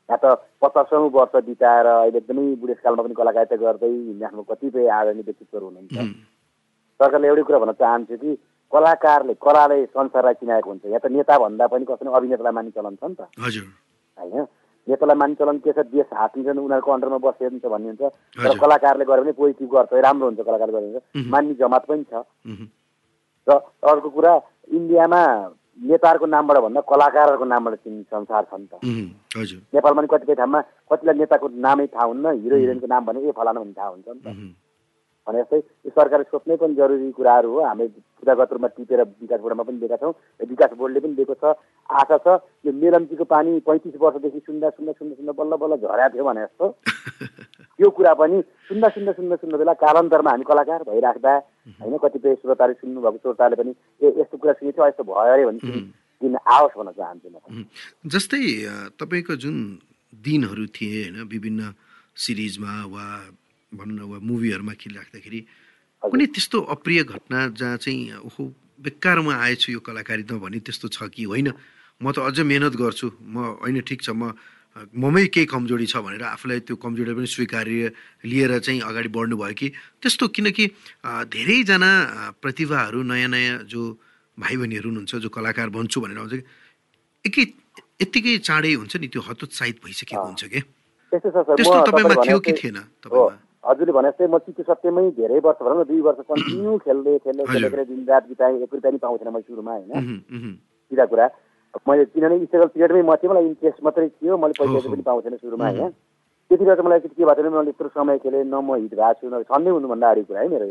यहाँ 0.09 0.19
त 0.23 0.25
पचासौँ 0.63 1.09
वर्ष 1.11 1.35
बिताएर 1.43 1.85
अहिले 1.85 2.17
एकदमै 2.23 2.55
बुढेसकालमा 2.63 3.03
पनि 3.03 3.15
कलाकारिता 3.19 3.55
गर्दै 3.59 3.91
हिँड्ने 3.91 4.43
कतिपय 4.47 4.87
आदरणीय 4.87 5.23
व्यक्तित्वहरू 5.27 5.65
हुनुहुन्छ। 5.67 5.95
सरकारले 6.99 7.27
एउटै 7.27 7.43
कुरा 7.43 7.59
भन्न 7.59 7.73
चाहन्छु 7.75 8.15
कि 8.15 8.31
कलाकारले 8.71 9.33
कलाले 9.43 9.77
संसारलाई 9.91 10.39
चिनाएको 10.39 10.69
हुन्छ। 10.71 10.85
यहाँ 10.87 11.03
त 11.03 11.11
नेता 11.11 11.35
भन्दा 11.35 11.67
पनि 11.67 11.85
कसैले 11.85 12.15
अभिनेतालाई 12.15 12.53
मानि 12.55 12.71
चलन 12.71 12.95
छ 12.95 13.03
नि 13.03 13.15
त। 13.19 13.27
होइन? 14.17 14.47
नेतालाई 14.87 15.17
मानि 15.19 15.35
चलन 15.35 15.57
के 15.59 15.71
छ? 15.75 15.83
देश 15.91 16.07
हातिन्छ 16.15 16.47
उनीहरूको 16.55 16.91
अन्डरमा 16.91 17.19
बसिन्छ 17.27 17.65
भन्ने 17.67 17.87
हुन्छ। 17.91 18.03
तर 18.39 18.55
कलाकारले 18.55 19.05
गरे 19.05 19.21
भने 19.21 19.31
पोजिटिभ 19.35 19.67
गर्छ 19.67 19.91
राम्रो 19.93 20.25
हुन्छ 20.31 20.41
कलाकार 20.47 20.69
गरे 20.71 20.87
मान्ने 21.27 21.53
जमात 21.59 21.83
पनि 21.85 22.03
छ। 22.07 22.23
र 23.47 23.51
अर्को 23.83 24.09
कुरा 24.09 24.33
इन्डियामा 24.67 25.21
नेताहरूको 25.79 26.25
नामबाट 26.25 26.57
भन्दा 26.57 26.81
कलाकारहरूको 26.81 27.45
नामबाट 27.45 27.73
चिन्ने 27.83 28.03
संसार 28.03 28.43
छ 28.49 28.53
नि 28.59 28.67
त। 28.67 28.73
नेपालमा 29.73 30.01
पनि 30.01 30.07
कतिपय 30.11 30.35
ठाउँमा 30.35 30.59
कतिलाई 30.91 31.15
नेताको 31.17 31.47
नामै 31.65 31.85
थाहा 31.87 32.05
हुन्न 32.05 32.25
हिरो 32.41 32.55
हिरोइनको 32.57 32.87
नाम 32.87 33.05
भने 33.05 33.19
ए 33.21 33.31
फलाना 33.31 33.59
भन्ने 33.59 33.73
थाहा 33.77 33.89
हुन्छ 33.89 34.07
नि 34.07 34.21
त। 34.25 34.27
भने 35.27 35.41
जस्तै 35.43 35.59
यो 35.59 35.91
सरकारले 35.91 36.25
सोच्नै 36.31 36.55
पनि 36.57 36.75
जरुरी 36.75 37.11
कुराहरू 37.11 37.49
हो। 37.51 37.59
हामीले 37.67 37.87
पूजागत 38.17 38.53
रूपमा 38.53 38.67
टिपेर 38.77 39.01
विकास 39.21 39.39
बोर्डमा 39.43 39.63
पनि 39.67 39.77
दिएका 39.83 39.97
छौँ। 40.01 40.13
विकास 40.47 40.71
बोर्डले 40.79 40.99
पनि 41.03 41.15
दिएको 41.19 41.35
छ। 41.35 41.53
आशा 41.89 42.17
छ 42.23 42.27
यो 42.65 42.71
मेलम्चीको 42.73 43.25
पानी 43.27 43.59
पैँतिस 43.67 43.95
वर्षदेखि 44.01 44.39
सुन्दा 44.47 44.69
सुन्दा 44.77 44.91
सुन्दा 44.99 45.15
सुन्दा 45.15 45.33
बल्ल 45.39 45.53
बल्ल 45.61 45.73
झरेको 45.83 46.13
थियो 46.15 46.25
भने 46.25 46.41
जस्तो। 46.47 46.65
यो 47.81 47.89
कुरा 47.93 48.13
पनि 48.17 48.41
सुन्दा 48.67 48.87
सुन्दा 48.89 49.11
सुन्दा 49.13 49.35
सुन्दा 49.37 49.57
बेला 49.57 49.73
कालान्तरमा 49.77 50.31
हामी 50.31 50.45
कलाकार 50.49 50.81
भइराख्दा 50.89 51.33
होइन 51.81 51.97
कतिपय 52.03 52.35
श्रोताले 52.41 52.73
सुन्नुभएको 52.73 53.17
श्रोताले 53.21 53.55
पनि 53.61 53.71
ए 54.01 54.07
यस्तो 54.17 54.37
कुरा 54.37 54.53
सुनेको 54.57 54.77
थियो 54.77 54.87
यस्तो 54.87 55.03
भयो 55.03 55.33
अरे 55.33 55.45
भने 55.45 55.59
दिन 56.21 56.35
आओस् 56.41 56.77
भन्न 56.77 56.91
चाहन्छु 56.97 57.29
म। 57.29 57.65
जस्तै 58.09 58.41
तपाईँको 58.97 59.35
जुन 59.37 59.57
दिनहरू 60.13 60.65
थिए 60.73 61.01
होइन 61.03 61.27
विभिन्न 61.29 61.61
सिरिजमा 62.17 62.73
वा 62.89 63.05
भनौँ 63.73 63.95
न 63.97 64.01
वा 64.07 64.17
मुभीहरूमा 64.23 64.73
खेलिराख्दाखेरि 64.79 65.39
कुनै 66.03 66.25
त्यस्तो 66.31 66.57
अप्रिय 66.71 67.03
घटना 67.03 67.39
जहाँ 67.57 67.77
चाहिँ 67.77 68.23
ओहो 68.23 68.43
बेकारमा 68.79 69.33
आएछु 69.33 69.71
यो 69.73 69.79
कलाकारिता 69.81 70.35
भने 70.37 70.59
त्यस्तो 70.61 70.87
छ 70.87 71.09
कि? 71.09 71.23
होइन। 71.25 71.51
म 72.01 72.05
त 72.13 72.21
अझ 72.21 72.39
मेहनत 72.45 72.73
गर्छु। 72.77 73.07
म 73.19 73.57
होइन 73.59 73.81
ठिक 73.81 74.01
छ। 74.05 74.13
म 74.13 74.37
ममै 74.93 75.33
केही 75.33 75.49
कमजोरी 75.49 75.85
छ 75.89 75.97
भनेर 76.05 76.21
आफूलाई 76.37 76.59
त्यो 76.69 76.75
कमजोरी 76.77 77.13
पनि 77.17 77.27
स्वीकार्य 77.27 77.91
लिएर 78.29 78.51
चाहिँ 78.61 78.81
अगाडि 78.85 79.09
बढ्नु 79.09 79.35
भयो 79.41 79.53
कि? 79.57 79.67
त्यस्तो 79.99 80.25
किनकि 80.29 80.65
धेरैजना 81.33 81.91
प्रतिभाहरू 82.37 83.01
नयाँ 83.01 83.29
नयाँ 83.33 83.57
जो 83.65 83.81
भाइ 84.37 84.55
बहिनीहरू 84.61 84.87
हुनुहुन्छ 84.89 85.15
जो 85.17 85.29
कलाकार 85.33 85.69
बन्छु 85.73 85.97
भनेर 85.97 86.17
आउँछ 86.21 86.33
कि? 86.37 86.43
एकै 87.25 87.43
यत्तिकै 88.05 88.37
चाँडै 88.45 88.73
हुन्छ 88.77 88.93
नि 89.01 89.07
त्यो 89.09 89.21
हतोत्साहित 89.25 89.75
भइसकेको 89.81 90.25
हुन्छ 90.29 90.43
कि? 90.45 90.61
त्यस्तो 91.11 91.77
तपाईँमा 91.89 92.15
थियो 92.21 92.39
कि 92.45 92.53
थिएन 92.53 92.77
हजुरले 93.67 93.91
भने 93.97 94.09
जस्तै 94.09 94.27
म 94.27 94.37
चित्त 94.47 94.61
सत्यमै 94.69 95.03
धेरै 95.19 95.39
वर्ष 95.45 95.59
भनौँ 95.61 95.77
न 95.79 95.83
दुई 95.87 96.01
वर्ष 96.07 96.19
कन्टिन्यू 96.31 96.77
खेल्दै 96.85 97.17
खेल्दै 97.25 97.45
खेलेर 97.45 97.83
दिन 97.91 98.05
रात 98.09 98.27
बिताएँ 98.27 98.55
एक 98.63 98.73
रुपियाँ 98.73 98.91
पनि 98.91 98.97
पाउँथेन 99.05 99.27
मैले 99.33 99.47
सुरुमा 99.47 99.73
होइन? 99.73 100.57
सिधा 100.91 101.05
कुरा। 101.11 101.25
मैले 101.87 102.05
किनभने 102.05 102.45
स्ट्रगल 102.45 102.69
पिरियडमै 102.73 103.01
म 103.03 103.15
थिएँ 103.21 103.31
मलाई 103.31 103.45
इन्ट्रेस्ट 103.45 103.83
मात्रै 103.83 104.07
थियो 104.09 104.37
मैले 104.37 104.53
पैसा 104.59 104.89
पनि 104.89 105.03
पाउँथेन 105.09 105.35
सुरुमा 105.37 105.69
होइन? 105.69 105.91
त्यति 106.51 106.63
बेला 106.63 106.75
चाहिँ 106.75 106.87
मलाई 106.87 106.99
के 106.99 107.07
भएको 107.11 107.35
थिएन 107.35 107.53
मैले 107.53 107.69
यत्रो 107.69 107.89
समय 107.91 108.17
खेलेँ 108.23 108.43
न 108.47 108.55
म 108.55 108.75
हिट 108.79 108.93
भएको 108.95 109.19
छु 109.19 109.27
न 109.27 109.43
छन्दै 109.51 109.71
हुनुभन्दा 109.75 110.07
अगाडि 110.07 110.23
कुरा 110.23 110.39
है 110.41 110.47
मेरो 110.47 110.65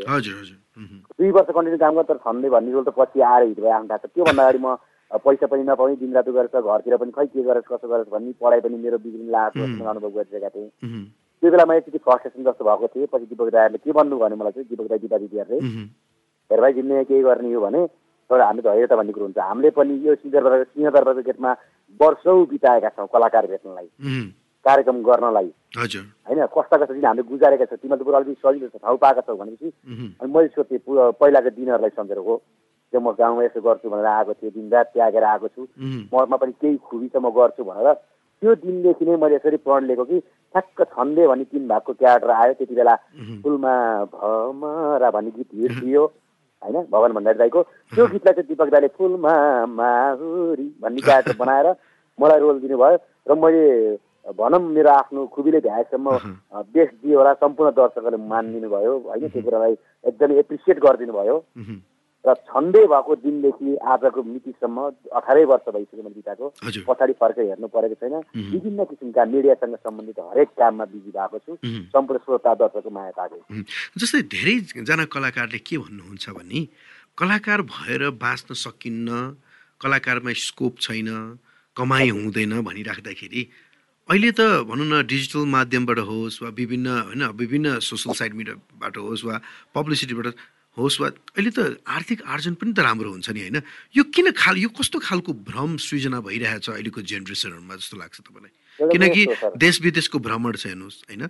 दुई 1.21 1.29
वर्ष 1.37 1.49
कन्टिन्यू 1.53 1.77
काम 1.77 1.93
गर्दा 1.95 2.13
तर 2.13 2.19
छन्दै 2.25 2.49
भन्ने 2.49 2.71
रोल 2.73 2.83
त 2.83 2.97
पछि 2.97 3.21
आएर 3.21 3.43
हिट 3.45 3.59
भयो 3.61 3.73
आफ्नो 3.77 3.87
थाहा 3.93 4.01
छ 4.01 4.09
त्योभन्दा 4.09 4.43
अगाडि 4.43 4.59
म 4.65 4.75
पैसा 5.21 5.45
पनि 5.53 5.63
नपाउने 5.69 5.95
दिनरातो 6.01 6.31
गरेर 6.33 6.61
घरतिर 6.65 6.97
पनि 6.97 7.11
खै 7.13 7.25
के 7.29 7.43
गरेर 7.45 7.63
कसो 7.69 7.87
गरेर 7.87 8.09
भन्ने 8.09 8.33
पढाइ 8.41 8.59
पनि 8.65 8.77
मेरो 8.83 8.97
बिग्रिनु 9.05 9.31
लागेको 9.31 9.85
अनुभव 9.85 10.09
गरिसकेका 10.17 10.49
थिएँ। 10.49 10.69
त्यो 11.41 11.51
बेला 11.51 11.65
मैले 11.65 11.81
त्यति 11.81 11.97
फ्रस्ट्रेसन 11.97 12.43
जस्तो 12.43 12.63
भएको 12.65 12.87
थिएँ 12.87 13.07
पछि 13.13 13.25
दिपक 13.25 13.53
राईहरूले 13.53 13.77
के 13.77 13.91
भन्नु 13.93 14.17
भने 14.17 14.35
मलाई 14.35 14.51
चाहिँ? 14.51 14.67
दिपक 14.69 14.87
राई 14.91 14.99
दिपा 14.99 15.17
दिदीहरूले 15.17 15.59
हेर 16.49 16.61
भाइ 16.61 16.73
जिम्मे 16.73 17.03
केही 17.03 17.21
गर्ने 17.23 17.53
हो 17.53 17.61
भने 17.61 17.85
तर 18.29 18.41
हामी 18.41 18.61
धैर्यता 18.61 18.95
भन्ने 18.95 19.13
कुरो 19.13 19.25
हुन्छ। 19.25 19.39
हामीले 19.39 19.69
पनि 19.77 19.93
यो 20.07 20.15
सिंहदरबार 20.15 20.63
सिंहदरबारको 20.63 21.21
गेटमा 21.27 21.51
वर्षौँ 21.99 22.45
बिताएका 22.47 22.89
छौँ 22.97 23.07
कलाकार 23.13 23.47
भेट्नलाई। 23.47 23.87
कार्यक्रम 24.65 24.97
गर्नलाई। 25.03 25.49
होइन 25.77 26.45
कस्ता 26.51 26.77
कस्ता 26.77 26.93
दिन 26.93 27.05
हामीले 27.05 27.23
गुजारेका 27.29 27.65
छौँ। 27.65 27.77
तिमीले 27.77 28.03
त 28.03 28.15
अलिकति 28.15 28.35
सजिलो 28.43 28.67
छ 28.67 28.81
ठाउँ 28.83 28.97
पाएका 28.97 29.21
छौ 29.21 29.35
भनेपछि 29.37 29.71
अनि 30.19 30.31
मैले 30.33 30.47
सोधेँ 30.55 30.79
पहिलाको 31.21 31.49
दिनहरूलाई 31.55 31.93
सम्झेर 31.95 32.17
हो 32.17 32.35
त्यो 32.93 32.99
म 32.99 33.11
गाउँमा 33.15 33.43
यसो 33.43 33.61
गर्छु 33.61 33.89
भनेर 33.89 34.05
आएको 34.05 34.33
थिएँ 34.33 34.51
दिनरात 34.51 34.87
त्यागेर 34.91 35.23
आएको 35.23 35.47
छु। 35.47 35.61
ममा 36.11 36.35
पनि 36.35 36.51
केही 36.59 36.77
खुबी 36.83 37.07
छ 37.07 37.15
म 37.19 37.29
गर्छु 37.31 37.63
भनेर। 37.63 37.87
त्यो 38.41 38.55
दिनदेखि 38.57 39.05
नै 39.05 39.15
मैले 39.17 39.35
यसरी 39.35 39.57
प्रण 39.59 39.85
लिएको 39.85 40.03
कि 40.05 40.19
ठ्याक्क 40.55 40.81
छन्दे 40.85 41.27
भन्ने 41.27 41.45
तिन 41.45 41.67
भागको 41.67 41.93
क्यारेक्टर 41.93 42.31
आयो 42.31 42.53
त्यति 42.53 42.75
बेला 42.75 42.95
फुलमा 43.43 43.73
भमरा 44.13 45.09
भन्ने 45.11 45.31
गीत 45.31 45.49
हिट 45.59 45.71
थियो 45.81 46.05
होइन 46.61 46.75
भगवान् 46.85 47.13
भण्डारी 47.13 47.37
दाईको। 47.37 47.61
त्यो 47.91 48.07
गीतलाई 48.07 48.33
चाहिँ 48.33 48.47
दिपक 48.47 48.69
दाईले 48.71 48.87
फुलमा 48.97 49.33
माहुरी 49.73 50.67
भन्ने 50.81 51.01
क्यारेक्टर 51.01 51.37
बनाएर 51.41 51.67
मलाई 52.19 52.39
रोल 52.39 52.59
दिनुभयो 52.59 52.97
र 53.27 53.35
मैले 53.35 53.65
भनौँ 54.37 54.59
मेरो 54.61 54.89
आफ्नो 54.91 55.25
खुबीले 55.27 55.59
भ्याएसम्म 55.59 56.17
बेस्ट 56.69 56.93
दियो 56.95 57.17
होला 57.17 57.33
सम्पूर्ण 57.41 57.71
दर्शकहरूले 57.73 58.23
मानिदिनु 58.27 58.69
भयो 58.69 58.93
होइन 59.05 59.27
त्यो 59.27 59.41
कुरालाई 59.41 59.75
एकदमै 60.03 60.39
एप्रिसिएट 60.39 60.79
गरिदिनु 60.79 61.13
भयो 61.13 61.37
र 62.25 62.33
छन्दै 62.49 62.83
भएको 62.91 63.15
दिनदेखि 63.23 63.69
आजको 63.93 64.19
मितिसम्म 64.23 64.77
अठारै 65.17 65.43
वर्ष 65.51 65.65
भइसक्यो 65.75 66.03
मैले 66.03 66.15
बिताएको। 66.17 66.45
पछाडि 66.87 67.13
फर्केर 67.21 67.45
हेर्नु 67.49 67.67
परेको 67.69 67.95
छैन। 68.01 68.15
विभिन्न 68.51 68.79
किसिमका 68.89 69.23
मिडियासँग 69.33 69.75
सम्बन्धित 69.85 70.19
हरेक 70.31 70.49
काममा 70.57 70.85
बिजी 70.91 71.11
भएको 71.13 71.37
छु। 71.45 71.51
सम्पूर्ण 71.93 72.19
श्रोता 72.25 72.53
दर्शकको 72.57 72.89
माया 72.89 73.11
तागे। 73.19 73.39
जस्तै 74.01 74.21
धेरैजना 74.33 75.05
कलाकारले 75.13 75.59
के 75.61 75.77
भन्नुहुन्छ 75.77 76.25
भने 76.37 76.59
कलाकार 77.17 77.61
भएर 77.69 78.09
बाँच्न 78.17 78.53
सकिन्न 78.65 79.09
कलाकारमा 79.81 80.31
स्कोप 80.47 80.73
छैन 80.81 81.09
कमाइ 81.77 82.09
हुँदैन 82.09 82.53
भनिराख्दाखेरि 82.65 83.41
अहिले 84.09 84.31
त 84.31 84.41
भनौँ 84.67 84.87
न 84.87 85.05
डिजिटल 85.05 85.45
माध्यमबाट 85.45 85.99
होस् 86.09 86.41
वा 86.43 86.49
विभिन्न 86.59 86.87
होइन 87.07 87.23
विभिन्न 87.39 87.79
सोसल 87.83 88.11
साइड 88.19 88.33
मिडियाबाट 88.33 88.97
होस् 88.97 89.25
वा 89.25 89.35
पब्लिसिटीबाट 89.75 90.27
होस् 90.77 91.01
वा 91.01 91.07
अहिले 91.33 91.51
त 91.51 91.81
आर्थिक 91.81 92.21
आर्जन 92.21 92.53
पनि 92.61 92.71
त 92.77 92.79
राम्रो 92.85 93.09
हुन्छ 93.09 93.29
नि 93.33 93.41
होइन? 93.49 93.57
यो 93.97 94.03
किन 94.13 94.31
खाल 94.37 94.55
यो 94.61 94.69
कस्तो 94.69 94.97
खालको 95.01 95.33
भ्रम 95.33 95.81
सृजना 95.81 96.21
भइरहेछ 96.21 96.69
अहिलेको 96.69 97.01
जेनेरेसनहरूमा 97.01 97.75
जस्तो 97.81 97.97
लाग्छ 97.97 98.17
तपाईँलाई? 98.21 98.53
किनकि 98.77 99.21
देश 99.57 99.81
विदेशको 99.81 100.17
भ्रमण 100.21 100.53
छ 100.53 100.69
हेर्नुहोस् 100.69 100.97
होइन? 101.09 101.23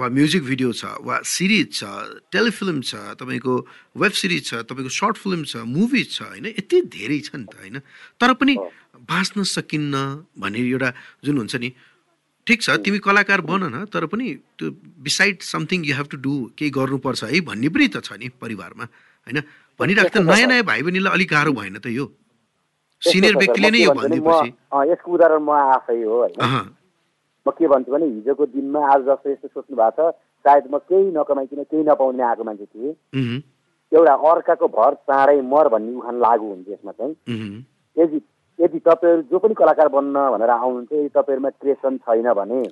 वा 0.00 0.06
म्युजिक 0.08 0.42
भिडियो 0.48 0.72
छ 0.72 0.96
वा 1.04 1.20
सिरिज 1.20 1.68
छ 1.76 1.84
टेलिफिल्म 2.32 2.80
छ 2.80 3.12
तपाईँको 3.20 3.54
वेब 4.00 4.12
सिरिज 4.16 4.42
छ 4.48 4.52
तपाईँको 4.64 4.88
सर्ट 4.88 5.16
फिल्म 5.20 5.44
छ 5.44 5.68
मुभी 5.68 6.02
छ 6.08 6.32
होइन? 6.32 6.46
यति 6.56 6.76
धेरै 6.88 7.20
छ 7.28 7.36
नि 7.36 7.44
त 7.44 7.60
होइन? 7.60 7.76
तर 8.16 8.32
पनि 8.40 8.56
बाँच्न 9.04 9.42
सकिन्न 9.44 9.94
भन्ने 10.40 10.60
एउटा 10.64 10.90
जुन 11.24 11.36
हुन्छ 11.44 11.54
नि 11.60 11.68
ठिक 12.46 12.62
छ 12.62 12.76
तिमी 12.84 12.98
कलाकार 12.98 13.40
बन 13.46 13.62
न 13.70 13.84
तर 13.92 14.06
पनि 14.12 14.26
त्यो 14.58 14.70
beside 15.02 15.42
something 15.42 15.84
you 15.86 15.94
have 15.96 16.06
to 16.10 16.16
do 16.18 16.32
केही 16.58 16.70
गर्नुपर्छ 16.70 17.24
है 17.24 17.40
भन्ने 17.48 17.68
पनि 17.68 17.88
त 17.88 18.02
छ 18.02 18.18
नि 18.18 18.28
परिवारमा 18.40 18.84
होइन? 18.84 19.38
भनिरहेको 19.80 20.18
त 20.18 20.22
नयाँ 20.26 20.48
नयाँ 20.48 20.64
भाइ 20.64 20.82
बहिनीलाई 20.82 21.12
अलिक 21.14 21.30
गाह्रो 21.30 21.52
भएन 21.52 21.78
त 21.78 21.86
यो। 21.94 22.06
सिनियर 23.02 23.36
व्यक्तिले 23.36 23.70
नै 23.70 23.78
यो 23.82 23.92
भनिदिएपछि 23.94 24.48
यसको 24.90 25.12
उदाहरण 25.12 25.42
म 25.42 25.50
आफै 25.50 25.98
हो 26.02 26.18
होइन? 26.18 26.34
म 27.46 27.50
के 27.50 27.66
भन्छु 27.66 27.92
भने 27.92 28.06
हिजोको 28.06 28.46
दिनमा 28.54 28.80
आज 28.90 29.00
जस्तो 29.06 29.30
यस्तो 29.30 29.48
सोच्नु 29.54 29.76
भएको 29.78 30.10
छ 30.10 30.14
सायद 30.44 30.64
म 30.66 30.78
केही 30.90 31.10
नकमाइकन 31.14 31.62
केही 31.70 31.82
नपाउने 31.86 32.22
आएको 32.22 32.44
मान्छे 32.44 32.66
थिएँ। 32.66 32.92
एउटा 33.92 34.14
अर्काको 34.30 34.66
भर 34.76 34.94
चाँडै 35.06 35.40
मर 35.46 35.68
भन्ने 35.74 35.94
उखान 35.98 36.16
लागु 36.26 36.46
हुन्छ 36.50 36.68
यसमा 36.74 36.92
चाहिँ। 36.98 37.14
यदि 37.96 38.18
यदि 38.58 38.78
तपाईँहरू 38.78 39.22
जो 39.30 39.38
पनि 39.38 39.54
कलाकार 39.54 39.88
बन्न 39.88 40.16
भनेर 40.32 40.50
आउनुहुन्छ 40.50 40.92
यदि 40.92 41.08
तपाईँहरूमा 41.08 41.50
क्रिएसन 41.50 41.96
छैन 41.98 42.32
भने 42.32 42.62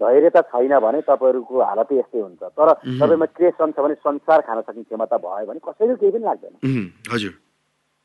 धैर्यता 0.00 0.40
छैन 0.50 0.78
भने 0.78 1.00
तपाईँहरूको 1.02 1.62
हालत 1.62 1.92
यस्तै 1.92 2.20
हुन्छ। 2.20 2.42
तर 2.42 2.72
तपाईँमा 2.72 3.26
क्रिएसन 3.36 3.72
छ 3.72 3.80
भने 3.80 3.94
संसार 3.94 4.40
खान 4.40 4.60
सक्ने 4.60 4.82
क्षमता 4.82 5.16
भयो 5.16 5.46
भने 5.46 5.60
कसैले 5.60 5.94
केही 5.96 6.12
पनि 6.12 6.24
लाग्दैन। 6.24 6.90
हजुर। 7.12 7.32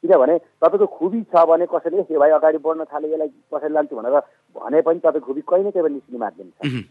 किनभने 0.03 0.37
तपाईँको 0.61 0.85
खुबी 0.85 1.21
छ 1.31 1.45
भने 1.49 1.65
कसैले 1.65 2.05
यो 2.05 2.19
भाइ 2.19 2.31
अगाडि 2.31 2.57
बढ्न 2.61 2.83
थाले 2.85 3.07
यसलाई 3.07 3.27
कसैले 3.53 3.73
लान्छु 3.73 3.95
भनेर 3.95 4.19
भने 4.55 4.81
पनि 4.81 4.99
तपाईँको 4.99 5.25
खुबी 5.25 5.41
कहीँ 5.41 5.63
न 5.65 5.71
कहीँ 5.71 5.89
निस्किने 5.89 6.19
माध्यम 6.19 6.49
छ 6.49 6.85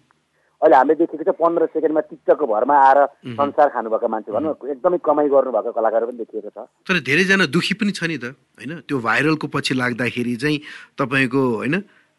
अहिले 0.63 0.77
हामीले 0.77 0.95
देखेको 0.95 1.25
छ 1.25 1.37
पन्ध्र 1.37 1.67
सेकेन्डमा 1.67 2.01
टिकटकको 2.01 2.47
भरमा 2.47 2.75
आएर 2.81 2.99
संसार 3.37 3.69
खानुभएको 3.69 4.09
मान्छे 4.09 4.33
भनौँ 4.33 4.55
एकदमै 4.71 4.99
कमाइ 5.05 5.29
गर्नुभएको 5.29 5.73
कलाकार 5.73 6.05
पनि 6.07 6.19
देखिएको 6.19 6.51
छ। 6.51 6.59
तर 6.89 7.01
धेरैजना 7.01 7.47
दुखी 7.47 7.75
पनि 7.75 7.93
छ 7.93 8.05
नि 8.05 8.19
त 8.19 8.25
होइन? 8.57 8.73
त्यो 8.89 8.97
भाइरलको 9.01 9.47
पछि 9.47 9.75
लाग्दाखेरि 9.75 10.37
चाहिँ 10.37 10.59
तपाईँको 10.99 11.43
होइन? 11.57 11.75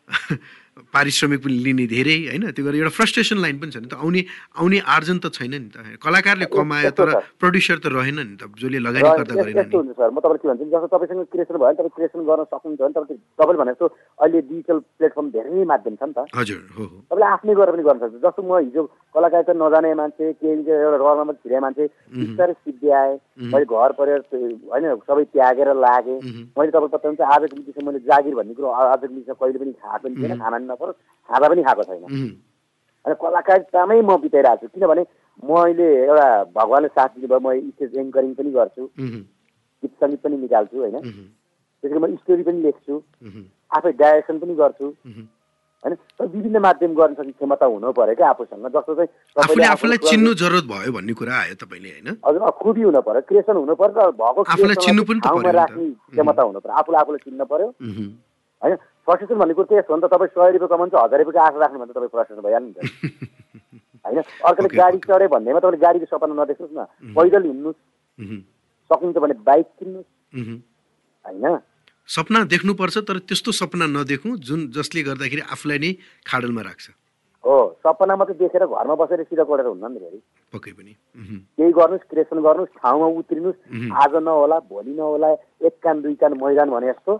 पारिश्रमिक 0.93 1.39
पनि 1.43 1.57
लिने 1.65 1.85
धेरै 1.87 2.17
होइन? 2.29 2.43
त्यो 2.51 2.63
गरेर 2.65 2.79
एउटा 2.81 2.93
फ्रस्ट्रेसन 2.97 3.37
लाइन 3.37 3.57
पनि 3.59 3.71
छ 3.71 3.77
नि 3.81 3.89
त। 3.89 3.97
आउने 3.97 4.21
आउने 4.57 4.77
आर्जन 4.79 5.17
त 5.19 5.33
छैन 5.33 5.53
नि 5.53 5.69
त। 5.73 5.97
कलाकारले 5.99 6.45
कमायो 6.47 6.91
तर 6.93 7.09
प्रड्युसर 7.37 7.77
त 7.81 7.85
रहेन 7.93 8.19
नि 8.19 8.35
त 8.37 8.49
जसले 8.57 8.79
लगानी 8.79 9.09
गर्दा 9.17 9.33
गरेन 9.35 9.57
नि। 9.57 9.75
हुन्छ 9.75 9.91
सर। 9.97 10.09
म 10.09 10.17
तपाईँलाई 10.21 10.41
के 10.41 10.47
भन्छु 10.47 10.65
जस्तो 10.67 10.87
तपाईँसँग 10.87 11.25
क्रिएसन 11.33 11.55
भयो 11.57 11.65
भने 11.65 11.77
तपाईँ 11.77 11.93
क्रिएसन 11.97 12.19
गर्न 12.29 12.43
सक्नुहुन्छ 12.47 12.81
भने 12.81 12.93
तपाईँ 12.93 13.19
तपाईँले 13.37 13.59
भने 13.61 13.71
जस्तो 13.73 13.87
अहिले 13.87 14.39
डिजिटल 14.47 14.77
प्लेटफर्म 14.97 15.27
धेरै 15.35 15.63
माध्यम 15.67 15.95
छ 15.97 16.03
नि 16.07 16.13
त। 16.13 16.19
हजुर 16.37 16.61
हो 16.77 16.85
तपाईँले 17.09 17.27
आफ्नै 17.33 17.53
गरेर 17.57 17.73
पनि 17.73 17.83
गर्न 17.87 17.99
सक्छ 18.05 18.21
जस्तो 18.25 18.41
म 18.43 18.51
हिजो 18.67 18.81
कलाकार 19.15 19.43
त 19.47 19.49
नजाने 19.57 19.89
मान्छे 19.97 20.25
केही 20.37 20.61
एउटा 20.67 20.97
रहरमा 20.97 21.23
मात्रै 21.27 21.41
छिरे 21.43 21.59
मान्छे 21.65 21.83
बिस्तारै 22.17 22.53
सिद्धि 22.53 22.89
आएँ। 23.01 23.15
मैले 23.51 23.65
घर 23.65 23.91
परेर 23.97 24.19
होइन 24.29 24.85
सबै 25.07 25.23
त्यागेर 25.33 25.69
लागेँ। 25.77 26.19
मैले 26.57 26.69
पत्ता 26.77 27.07
हुन्छ 27.07 27.21
आजको 27.21 27.55
मितिसम्म 27.57 27.85
मैले 27.87 27.99
जागिर 28.09 28.33
भन्ने 28.37 28.53
कुरो 28.57 28.67
आजको 28.67 29.13
मितिसम्म 29.13 29.37
कहिले 29.41 29.59
पनि 29.61 29.73
खाएको 29.81 30.03
पनि 30.03 30.15
थिएन। 30.17 30.37
खाना 30.37 30.57
नपरोस् 30.71 30.99
खाँदा 31.29 31.47
पनि 31.49 31.63
खाएको 31.67 31.83
छैन। 31.83 32.03
अनि 33.05 33.15
कलाकारितामै 33.21 34.01
म 34.01 34.17
बिताइरहेको 34.25 34.67
छु 34.67 34.73
किनभने 34.73 35.03
मैले 35.49 35.87
एउटा 36.03 36.27
भगवान्ले 36.57 36.89
साथ 36.97 37.09
दिनुभयो 37.15 37.39
म 37.39 37.47
स्टेज 37.73 37.97
एङ्करिङ 38.03 38.33
पनि 38.37 38.51
गर्छु 38.57 38.83
गीत 38.97 39.91
सङ्गीत 40.01 40.21
पनि 40.23 40.37
निकाल्छु 40.43 40.77
होइन? 40.77 40.95
त्यसरी 41.83 41.99
म 41.99 42.15
स्टोरी 42.21 42.43
पनि 42.43 42.61
लेख्छु 42.67 42.93
आफै 43.77 43.91
डाइरेक्सन 44.01 44.39
पनि 44.43 44.55
गर्छु 44.61 44.87
होइन? 44.87 45.93
विभिन्न 46.19 46.57
माध्यम 46.65 46.93
गर्न 46.97 47.13
सक्ने 47.13 47.31
क्षमता 47.37 47.65
हुनु 47.69 47.91
पऱ्यो 47.97 48.15
क्या 48.17 48.29
आफूसँग 48.33 48.65
जस्तो 48.75 48.95
चाहिँ 48.97 49.65
आफूलाई 49.71 49.97
चिन्नु 50.09 50.33
जरुरत 50.41 50.65
भयो 50.73 50.91
भन्ने 50.97 51.13
कुरा 51.21 51.35
आयो 51.37 51.55
तपाईँले 51.61 51.89
होइन? 51.95 52.09
हजुर 52.25 52.49
खुबी 52.61 52.81
हुनु 52.81 53.01
पर्यो 53.07 53.21
क्रिएसन 53.29 53.55
हुनु 53.61 53.75
पर्यो 53.77 54.11
भएको 54.17 54.41
ठाउँमा 55.21 55.51
राख्ने 55.61 55.85
क्षमता 56.17 56.41
हुनु 56.49 56.59
पर्यो 56.65 56.75
आफूलाई 56.81 57.01
आफूलाई 57.01 57.21
चिन्नु 57.25 57.45
पर्यो 57.45 57.69
होइन? 58.61 58.77
प्रशिक्षण 59.07 59.39
भन्ने 59.39 59.53
कुरो 59.53 59.67
त्यही 59.71 59.81
हो 59.89 59.95
नि 59.95 60.01
त 60.01 60.11
तपाईँ 60.11 60.31
सय 60.35 60.51
रुपियाँ 60.51 60.69
कमाउँछ 60.69 60.93
हजार 60.93 61.23
रुपियाँको 61.23 61.47
आशा 61.47 61.59
राख्नु 61.59 61.79
भने 61.79 61.93
तपाईँ 61.93 62.11
प्रशिक्षण 62.11 62.41
भइहाल्नु 62.43 62.67
नि 62.67 62.75
त। 62.75 62.79
होइन? 64.05 64.19
अर्कोले 64.43 64.69
गाडी 64.75 64.97
चढ्यो 64.99 65.27
भन्दैमा 65.27 65.59
तपाईँले 65.59 65.79
गाडीको 65.79 66.07
सपना 66.11 66.33
नदेख्नुहोस् 66.35 66.75
न। 66.75 66.81
पैदल 67.15 67.43
हिँड्नुहोस्। 67.43 67.79
सकिन्छ 68.89 69.17
भने 69.17 69.35
बाइक 69.41 69.67
किन्नुहोस्। 69.79 70.09
होइन? 71.25 71.45
सपना 72.09 72.43
देख्नुपर्छ 72.51 72.97
तर 73.07 73.17
त्यस्तो 73.27 73.51
सपना 73.51 73.85
नदेखौँ 73.87 74.37
जुन 74.39 74.59
जसले 74.71 75.01
गर्दाखेरि 75.03 75.43
आफूलाई 75.51 75.79
नै 75.79 75.91
खाडलमा 76.23 76.61
राख्छ। 76.61 76.87
हो 77.43 77.55
सपना 77.79 78.15
मात्रै 78.15 78.35
देखेर 78.37 78.63
घरमा 78.65 78.95
बसेर 78.95 79.23
सिधा 79.23 79.43
पढेर 79.43 79.67
हुन्न 79.67 79.91
नि 79.91 79.99
फेरि। 79.99 80.19
पक्कै 80.51 80.71
पनि। 80.71 80.93
केही 81.55 81.71
गर्नुहोस् 81.71 82.07
क्रिएसन 82.09 82.39
गर्नुहोस् 82.43 82.75
ठाउँमा 82.79 83.07
उत्रिनुहोस् 83.19 83.91
आज 83.93 84.13
नहोला 84.23 84.57
भोलि 84.67 84.93
नहोला 84.95 85.29
एक 85.63 85.75
कान 85.83 86.01
दुई 86.01 86.15
कान 86.15 86.33
मैदान 86.39 86.69
भने 86.69 86.87
जस्तो। 86.87 87.13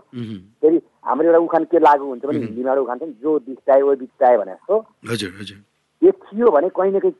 फेरि 0.60 0.78
हाम्रो 1.08 1.28
एउटा 1.28 1.40
उखान 1.48 1.64
के 1.72 1.78
लागु 1.80 2.04
हुन्छ 2.04 2.24
भने 2.28 2.38
हिन्दीमा 2.44 2.70
एउटा 2.70 2.82
उखान 2.84 2.98
छ 2.98 3.02
नि 3.08 3.14
जो 3.24 3.30
दिखताए 3.48 3.80
वो 3.82 3.94
बिचताए 4.04 4.36
भने 4.38 4.52
जस्तो 4.52 4.74
हजुर 5.10 5.30
हजुर। 5.40 5.58
देखियो 6.02 6.46
भने 6.54 6.68
कहीँ 6.76 6.92
न 6.92 6.98
कहीँ 7.00 7.14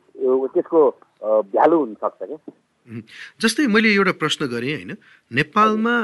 त्यसको 0.53 0.79
भ्यालु 1.53 1.77
हुनसक्छ 1.79 2.21
क्या। 2.21 2.37
जस्तै 3.41 3.65
मैले 3.69 3.89
एउटा 3.93 4.13
प्रश्न 4.17 4.45
गरेँ 4.49 4.73
होइन? 4.73 4.91
नेपालमा 5.31 5.95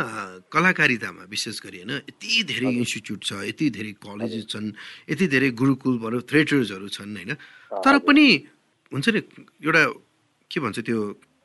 कलाकारितामा 0.54 1.24
विशेष 1.30 1.58
गरी 1.66 1.78
होइन? 1.82 1.94
यति 2.10 2.32
धेरै 2.46 2.70
इन्स्टिच्युट 2.82 3.20
छ 3.26 3.32
यति 3.50 3.66
धेरै 3.74 3.94
कलेजेस 4.06 4.46
छन् 4.54 4.68
यति 5.10 5.26
धेरै 5.34 5.50
गुरुकुल 5.58 5.96
भनौँ 6.04 6.22
थिएटर्सहरू 6.30 6.88
छन् 6.90 7.16
होइन? 7.18 7.32
तर 7.86 7.96
पनि 8.06 8.26
हुन्छ 8.92 9.08
नि 9.10 9.22
एउटा 9.66 9.84
के 10.52 10.60
भन्छ 10.62 10.78
त्यो 10.86 11.00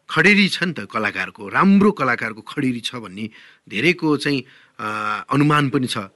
खडेरी 0.09 0.47
छ 0.51 0.59
नि 0.69 0.73
त 0.77 0.85
कलाकारको 0.93 1.43
राम्रो 1.49 1.91
कलाकारको 2.01 2.43
खडेरी 2.45 2.81
छ 2.85 3.01
भन्ने 3.01 3.25
धेरैको 3.71 4.09
चाहिँ 4.21 4.41
अनुमान 5.31 5.71
पनि 5.73 5.89
छ। 5.89 6.11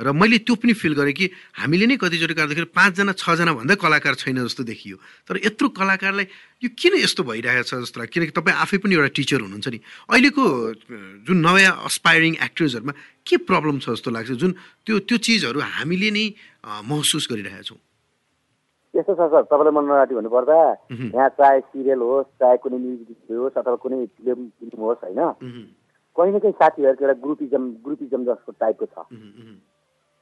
र 0.00 0.12
मैले 0.12 0.38
त्यो 0.48 0.54
पनि 0.56 0.72
फिल 0.72 0.94
गरेँ 0.96 1.12
कि 1.12 1.26
हामीले 1.60 1.86
नै 1.86 1.96
कतिचोटि 2.00 2.34
गर्दाखेरि 2.34 2.68
पाँचजना 2.72 3.12
छजना 3.12 3.52
भन्दा 3.52 3.74
कलाकार 3.76 4.14
छैन 4.16 4.40
जस्तो 4.48 4.64
देखियो। 4.64 4.96
तर 5.28 5.36
यत्रो 5.44 5.68
कलाकारलाई 5.76 6.26
यो 6.64 6.68
किन 6.72 6.94
यस्तो 7.04 7.22
भइरहेको 7.22 7.68
छ 7.68 7.72
जस्तो 7.84 8.00
लाग्छ 8.00 8.12
किनकि 8.16 8.32
तपाईँ 8.32 8.56
आफै 8.64 8.78
पनि 8.80 8.94
एउटा 8.96 9.12
टिचर 9.12 9.40
हुनुहुन्छ 9.44 9.68
नि। 9.68 9.78
अहिलेको 10.08 10.42
जुन 11.28 11.38
नयाँ 11.44 11.74
अस्पायरिङ 11.84 12.32
एक्टर्सहरूमा 12.40 12.92
के 13.28 13.36
प्रब्लम 13.44 13.76
छ 13.84 13.92
जस्तो 13.92 14.10
लाग्छ? 14.10 14.30
जुन 14.40 14.50
त्यो 14.88 14.98
त्यो 15.04 15.16
चिजहरू 15.20 15.60
हामीले 15.60 16.10
नै 16.16 16.24
महसुस 16.64 17.28
गरिरहेका 17.28 17.64
छौँ। 17.68 17.80
यस्तो 18.94 19.12
छ 19.14 19.22
सर 19.30 19.42
तपाईँलाई 19.46 19.74
मन 19.76 19.84
नराटी 19.86 20.14
भन्नुपर्दा 20.16 20.56
यहाँ 21.14 21.28
चाहे 21.38 21.60
सिरियल 21.60 22.00
होस् 22.02 22.26
चाहे 22.40 22.56
कुनै 22.58 22.78
म्युजिक 22.80 23.18
होस् 23.30 23.58
अथवा 23.60 23.76
कुनै 23.84 23.98
फिल्म 24.18 24.40
फिल्म 24.58 24.80
होस् 24.80 25.04
होइन? 25.04 25.20
कहीँ 26.16 26.32
न 26.34 26.38
कहीँ 26.42 26.56
साथीहरूको 26.58 27.04
एउटा 27.06 27.16
ग्रुपिजम 27.22 27.62
ग्रुपिजम 27.86 28.20
जस्तो 28.26 28.50
टाइपको 28.58 28.86
छ। 28.90 29.06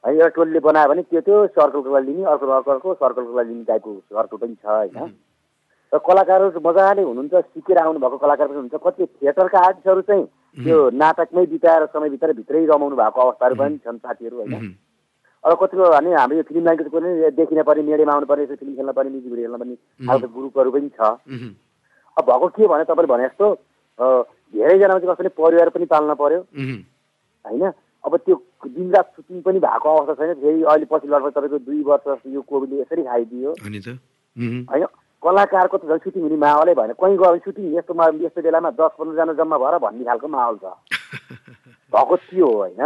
है 0.03 0.13
एउटा 0.13 0.27
टोलीले 0.35 0.59
बनायो 0.59 0.89
भने 0.89 1.01
त्यो 1.03 1.21
त्यो 1.21 1.37
सर्कलको 1.55 1.89
लागि 1.93 2.11
लिने 2.11 2.23
अर्को 2.31 2.47
अर्को 2.71 2.93
सर्कलको 2.93 3.37
लागि 3.37 3.49
लिने 3.49 3.63
टाइपको 3.65 3.91
सर्कल 4.15 4.37
पनि 4.37 4.55
छ 4.55 4.65
होइन। 4.65 5.15
र 5.91 5.97
कलाकारहरू 6.07 6.59
मजाले 6.61 7.01
हुनुहुन्छ 7.01 7.33
सिकेर 7.35 7.77
आउनुभएको 7.77 8.17
कलाकार 8.17 8.47
पनि 8.47 8.57
हुन्छ 8.57 8.75
कति 8.83 9.05
थिएटरका 9.05 9.59
आर्टिस्टहरू 9.59 10.01
चाहिँ 10.09 10.25
त्यो 10.57 10.77
नाटकमै 10.95 11.45
बिताएर 11.45 11.85
समय 11.93 12.09
बिताएर 12.09 12.33
भित्रै 12.35 12.65
रमाउनु 12.65 12.95
भएको 12.95 13.21
अवस्थाहरू 13.21 13.55
पनि 13.55 13.77
छन् 13.85 13.97
साथीहरू 13.97 14.37
होइन। 14.37 14.75
अब 15.43 15.51
कतिको 15.61 15.89
भने 15.89 16.13
हाम्रो 16.13 16.37
यो 16.37 16.43
फिल्म 16.47 16.63
लाइनको 16.65 16.89
पनि 16.93 17.09
देखिन 17.35 17.61
पर्ने 17.63 17.83
मेडेमा 17.89 18.13
आउनु 18.13 18.27
पर्ने 18.31 18.45
फिल्म 18.55 18.75
खेल्न 18.75 18.91
पर्ने 18.91 19.09
म्युजिक 19.09 19.31
भिडियो 19.31 19.47
खेल्न 19.47 19.57
पर्ने 19.59 19.75
खालको 20.07 20.27
ग्रुपहरू 20.29 20.71
पनि 20.71 20.89
छ। 20.89 21.01
अब 22.17 22.23
भएको 22.29 22.47
के 22.55 22.67
भने 22.67 22.83
तपाईँले 22.85 23.11
भने 23.13 23.27
जस्तो 23.27 23.47
धेरैजनामा 23.99 24.99
चाहिँ 24.99 25.15
कस्तो 25.15 25.29
परिवार 25.41 25.69
पनि 25.69 25.85
पाल्न 25.91 26.13
पर्यो। 26.21 26.39
होइन? 27.45 27.63
अब 28.05 28.17
त्यो 28.17 28.35
दिनरात 28.67 29.11
सुटिङ 29.15 29.41
पनि 29.41 29.59
भएको 29.59 29.89
अवस्था 29.89 30.13
छैन। 30.13 30.33
फेरि 30.33 30.63
अहिले 30.63 30.85
पछि 30.85 31.07
लगभग 31.07 31.29
तपाईँको 31.29 31.57
दुई 31.57 31.83
वर्ष 31.83 32.21
यो 32.27 32.41
कोभिडले 32.41 32.81
यसरी 32.81 33.03
खाइदियो। 33.03 33.51
होइन? 34.71 34.85
कलाकारको 35.23 35.77
त 35.77 35.85
झन् 35.85 35.99
सुटिङ 35.99 36.23
हुने 36.23 36.37
माहौलै 36.37 36.73
भएन। 36.73 36.93
कहीँ 36.95 37.17
गयो 37.17 37.29
भने 37.29 37.39
सुटिङ 37.39 37.65
यस्तो 37.77 37.93
यस्तो 38.25 38.41
बेलामा 38.41 38.69
दस 38.71 38.91
पन्ध्रजना 38.99 39.33
जम्मा 39.33 39.57
भएर 39.57 39.77
भन्ने 39.77 40.03
खालको 40.03 40.27
माहौल 40.27 40.57
छ। 40.63 40.65
भएको 41.93 42.17
थियो 42.17 42.47
होइन? 42.47 42.81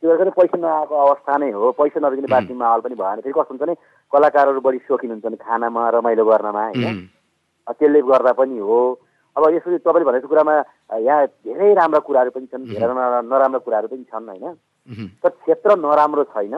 त्यो 0.00 0.16
भएर 0.16 0.30
पैसा 0.30 0.58
नआएको 0.58 0.94
अवस्था 0.94 1.36
नै 1.38 1.50
हो। 1.50 1.72
पैसा 1.72 1.98
नदिने 2.02 2.26
बाँच्ने 2.26 2.56
माहौल 2.56 2.80
पनि 2.80 2.94
भएन। 2.94 3.20
फेरि 3.20 3.32
कस्तो 3.32 3.54
हुन्छ 3.54 3.62
भने 3.62 3.74
कलाकारहरू 4.12 4.60
बढी 4.60 4.78
सोखिन 4.78 5.10
हुन्छन् 5.10 5.36
खानामा 5.36 5.88
रमाइलो 5.90 6.24
गर्नमा 6.24 6.64
होइन? 6.64 7.06
त्यसले 7.70 8.00
गर्दा 8.02 8.32
पनि 8.32 8.58
हो। 8.58 8.80
अब 9.38 9.44
यसरी 9.54 9.78
तपाईँले 9.86 10.06
भनेको 10.10 10.28
कुरामा 10.28 10.54
यहाँ 10.98 11.26
धेरै 11.46 11.70
राम्रा 11.78 12.00
कुराहरू 12.02 12.30
पनि 12.34 12.46
छन् 12.50 12.66
धेरै 12.74 12.90
नराम्रा 13.30 13.58
कुराहरू 13.62 13.88
पनि 13.88 14.04
छन् 14.10 14.28
होइन? 14.28 14.46
तर 15.22 15.30
क्षेत्र 15.46 15.78
नराम्रो 15.78 16.24
छैन। 16.34 16.54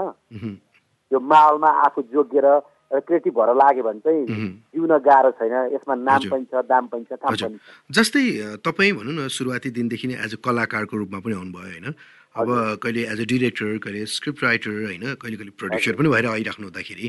यो 1.13 1.19
माहौलमा 1.21 1.71
आफू 1.85 2.03
जोगिएर 2.09 2.47
क्रिएटिभ 2.91 3.35
भएर 3.37 3.51
लाग्यो 3.55 3.83
भने 3.85 4.01
चाहिँ 4.01 4.25
जिउन 4.73 4.93
गाह्रो 4.99 5.31
छैन। 5.39 5.55
यसमा 5.75 5.95
नाम 5.95 6.21
पनि 6.31 6.45
छ 6.49 6.63
दाम 6.67 6.87
पनि 6.89 7.05
छ 7.05 7.21
काम 7.21 7.37
पनि 7.37 7.59
छ। 7.59 7.63
जस्तै 7.91 8.25
तपाईँ 8.65 8.93
भनौँ 8.97 9.15
न 9.15 9.29
सुरुवाती 9.29 9.71
दिनदेखि 9.77 10.07
नै 10.09 10.17
एज 10.25 10.35
अ 10.35 10.41
कलाकारको 10.41 10.97
रूपमा 10.97 11.19
पनि 11.21 11.35
आउनुभयो 11.37 11.69
होइन? 11.71 11.87
अब 12.35 12.49
कहिले 12.83 13.03
एज 13.13 13.21
अ 13.21 13.27
डिरेक्टर 13.31 13.79
कहिले 13.85 14.07
स्क्रिप्ट 14.07 14.43
राइटर 14.43 14.71
होइन? 14.71 15.05
कहिले 15.21 15.37
कहिले 15.37 15.53
प्रड्युसर 15.61 15.95
पनि 15.99 16.09
भएर 16.09 16.27
आइराख्नु 16.27 16.67
हुँदाखेरि। 16.67 17.07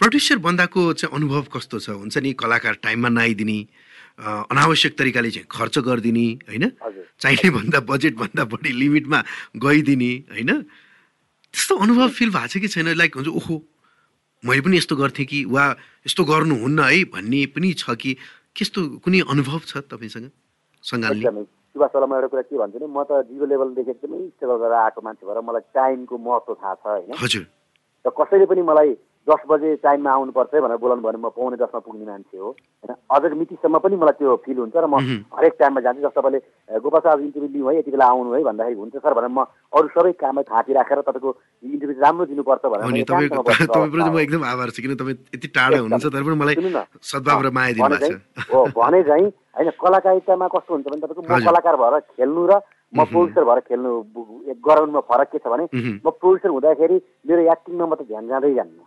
प्रड्युसर 0.00 0.38
बन्दाको 0.46 0.82
चाहिँ 0.92 1.12
अनुभव 1.16 1.44
कस्तो 1.52 1.78
छ? 1.84 1.88
हुन्छ 2.00 2.16
नि 2.24 2.32
कलाकार 2.32 2.74
टाइममा 2.84 3.08
नआइदिने 3.08 3.58
अनावश्यक 4.18 4.92
तरिकाले 4.98 5.30
चाहिँ 5.30 5.46
खर्च 5.50 5.78
गरिदिने 5.78 6.26
होइन? 6.48 6.64
चाहिने 7.20 7.50
भन्दा 7.50 7.78
बजेटभन्दा 7.82 8.44
बढी 8.44 8.72
लिमिटमा 8.72 9.18
गइदिने 9.58 10.12
होइन? 10.30 10.50
त्यस्तो 11.54 11.74
अनुभव 11.76 12.08
फिल 12.08 12.30
भएको 12.30 12.48
छ 12.48 12.58
कि 12.58 12.68
छैन? 12.68 12.88
लाइक 12.94 13.14
हुन्छ 13.16 13.28
ओहो 13.28 13.54
मैले 14.44 14.60
पनि 14.60 14.76
यस्तो 14.76 14.96
गर्थेँ 14.96 15.26
कि 15.26 15.44
वा 15.46 15.64
यस्तो 16.06 16.22
गर्नुहुन्न 16.24 16.80
है 16.84 17.04
भन्ने 17.10 17.40
पनि 17.54 17.72
छ 17.74 17.94
कि 17.94 18.16
कस्तो 18.54 18.80
कुनै 19.02 19.20
अनुभव 19.26 19.60
छ 19.66 19.82
तपाईँसँग? 19.90 20.30
सङ्घालले? 20.84 21.44
सुभाष 21.74 21.94
म 21.96 22.14
एउटा 22.14 22.28
कुरा 22.30 22.42
के 22.42 22.54
भन्छु 22.54 22.78
नि 22.78 22.86
म 22.86 23.02
त 23.02 23.26
जिरो 23.26 23.46
लेभलदेखि 23.50 23.90
एकदमै 23.90 24.18
स्टेबल 24.38 24.56
गरेर 24.62 24.78
आएको 24.78 25.00
मान्छे 25.02 25.26
भएर 25.26 25.38
मलाई 25.42 25.64
टाइमको 25.74 26.14
महत्त्व 26.18 26.54
थाहा 26.54 26.74
छ 26.74 26.86
होइन? 26.86 27.10
हजुर। 27.18 27.44
र 28.04 28.10
कसैले 28.14 28.46
पनि 28.46 28.62
मलाई 28.62 28.90
दस 29.26 29.42
बजे 29.48 29.74
टाइममा 29.80 30.10
आउनुपर्छ 30.12 30.54
भनेर 30.54 30.76
बोलाउनु 30.76 31.02
भने 31.02 31.18
म 31.18 31.28
पाउने 31.32 31.56
दसमा 31.56 31.80
पुग्ने 31.80 32.04
मान्छे 32.04 32.38
हो। 32.38 32.48
होइन 32.84 32.92
अझ 33.08 33.32
मितिसम्म 33.32 33.78
पनि 33.80 33.96
मलाई 33.96 34.16
त्यो 34.20 34.36
फिल 34.44 34.58
हुन्छ 34.58 34.76
र 34.76 34.84
म 34.84 35.00
हरेक 35.32 35.54
टाइममा 35.60 35.80
जान्छु 35.80 36.02
जस्तो 36.04 36.20
तपाईँले 36.20 36.40
गोपाल 36.84 37.00
साहब 37.00 37.20
इन्टरभ्यू 37.24 37.52
लिउँ 37.56 37.68
है 37.72 37.78
यति 37.78 37.90
बेला 37.90 38.04
आउनु 38.04 38.30
है 38.36 38.42
भन्दाखेरि 38.44 38.76
हुन्छ 38.76 38.94
सर 39.00 39.14
भनेर 39.16 39.32
म 39.32 39.48
अरू 39.72 39.88
सबै 39.96 40.12
काममा 40.20 40.42
थाँती 40.44 40.72
राखेर 40.76 41.00
तपाईँको 41.08 41.30
इन्टरभ्यू 41.62 42.02
राम्रो 42.04 42.24
दिनुपर्छ 42.32 42.64
भनेर 42.68 44.10
म 44.12 44.18
एकदम 44.20 44.44
आभार 44.44 44.68
छु 44.76 44.82
किन 44.84 44.94
तपाईँ 45.00 45.16
यति 45.34 45.48
टाढा 45.56 45.78
हुनुहुन्छ 45.80 46.04
तर 46.04 46.22
पनि 46.22 46.36
मलाई 46.36 46.54
सद्भाव 47.00 47.40
र 47.40 47.50
माया 47.56 47.72
दिनु 47.80 48.12
हो 48.52 48.64
भने 48.76 49.02
चाहिँ 49.08 49.28
होइन 49.56 49.70
कलाकारितामा 49.80 50.46
कस्तो 50.52 50.70
हुन्छ 50.74 50.86
भने 50.92 51.00
तपाईँको 51.00 51.22
म 51.24 51.40
कलाकार 51.48 51.76
भएर 51.80 52.00
खेल्नु 52.12 52.44
र 52.52 52.60
म 52.94 53.04
प्रोड्युसर 53.04 53.44
भएर 53.44 53.60
खेल्नु 53.68 53.90
गराउनुमा 54.66 55.00
फरक 55.10 55.28
के 55.32 55.38
छ 55.38 55.46
भने 55.52 55.64
म 55.74 56.10
प्रोड्युसर 56.22 56.50
हुँदाखेरि 56.56 56.96
मेरो 57.28 57.42
एक्टिङमा 57.52 57.86
म 57.86 57.94
त 57.94 58.08
ध्यान 58.08 58.26
जाँदै 58.28 58.54
जान्न। 58.54 58.78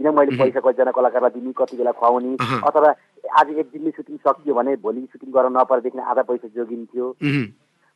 किन 0.00 0.08
मैले 0.16 0.36
पैसा 0.38 0.60
कतिजना 0.64 0.92
कलाकारलाई 0.96 1.32
दिने 1.36 1.52
कति 1.52 1.76
बेला 1.76 1.92
खुवाउने 1.92 2.36
अथवा 2.40 2.90
आज 3.40 3.48
एक 3.52 3.68
दिनले 3.72 3.90
सुटिङ 3.96 4.16
सकियो 4.26 4.54
भने 4.54 4.76
भोलि 4.80 5.00
सुटिङ 5.12 5.28
गर्न 5.32 5.56
नपरेदेखि 5.56 5.98
आधा 6.10 6.22
पैसा 6.30 6.48
जोगिन्थ्यो 6.56 7.06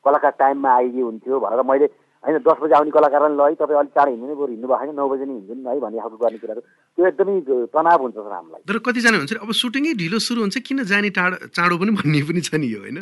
कलाकार 0.04 0.32
टाइममा 0.38 0.70
आइदियो 0.78 1.04
हुन्थ्यो 1.06 1.40
भनेर 1.40 1.62
मैले 1.64 1.86
होइन 2.24 2.36
दस 2.44 2.58
बजी 2.60 2.74
आउने 2.76 2.90
कलाकारलाई 2.92 3.36
ल 3.36 3.40
है 3.40 3.56
तपाईँ 3.56 3.78
अलिक 3.80 3.92
चाँडो 3.96 4.10
हिँड्नु 4.12 4.36
बरु 4.36 4.52
हिँड्नु 4.52 4.68
भएको 4.68 4.84
छैन 4.84 4.96
नौ 4.96 5.08
बजी 5.08 5.24
नै 5.24 5.34
हिँड्नु 5.48 5.70
है 5.70 5.80
भन्ने 5.80 6.00
खालको 6.04 6.16
गर्ने 6.24 6.38
कुराहरू 6.44 6.60
त्यो 6.60 7.06
एकदमै 7.08 7.34
तनाव 7.72 8.00
हुन्छ 8.04 8.16
सर 8.16 8.32
हामीलाई। 8.36 8.62
तर 8.68 8.78
कतिजना 8.84 9.16
हुन्छ 9.24 9.32
अब 9.44 9.50
सुटिङै 9.60 9.92
ढिलो 10.00 10.18
सुरु 10.28 10.40
हुन्छ 10.44 10.56
किन 10.68 10.84
जाने 10.92 11.10
टाढो 11.16 11.36
चाँडो 11.56 11.74
पनि 11.80 11.92
भन्ने 12.00 12.20
पनि 12.28 12.40
छ 12.44 12.60
नि 12.60 12.68
यो 12.68 12.80
होइन? 12.84 12.98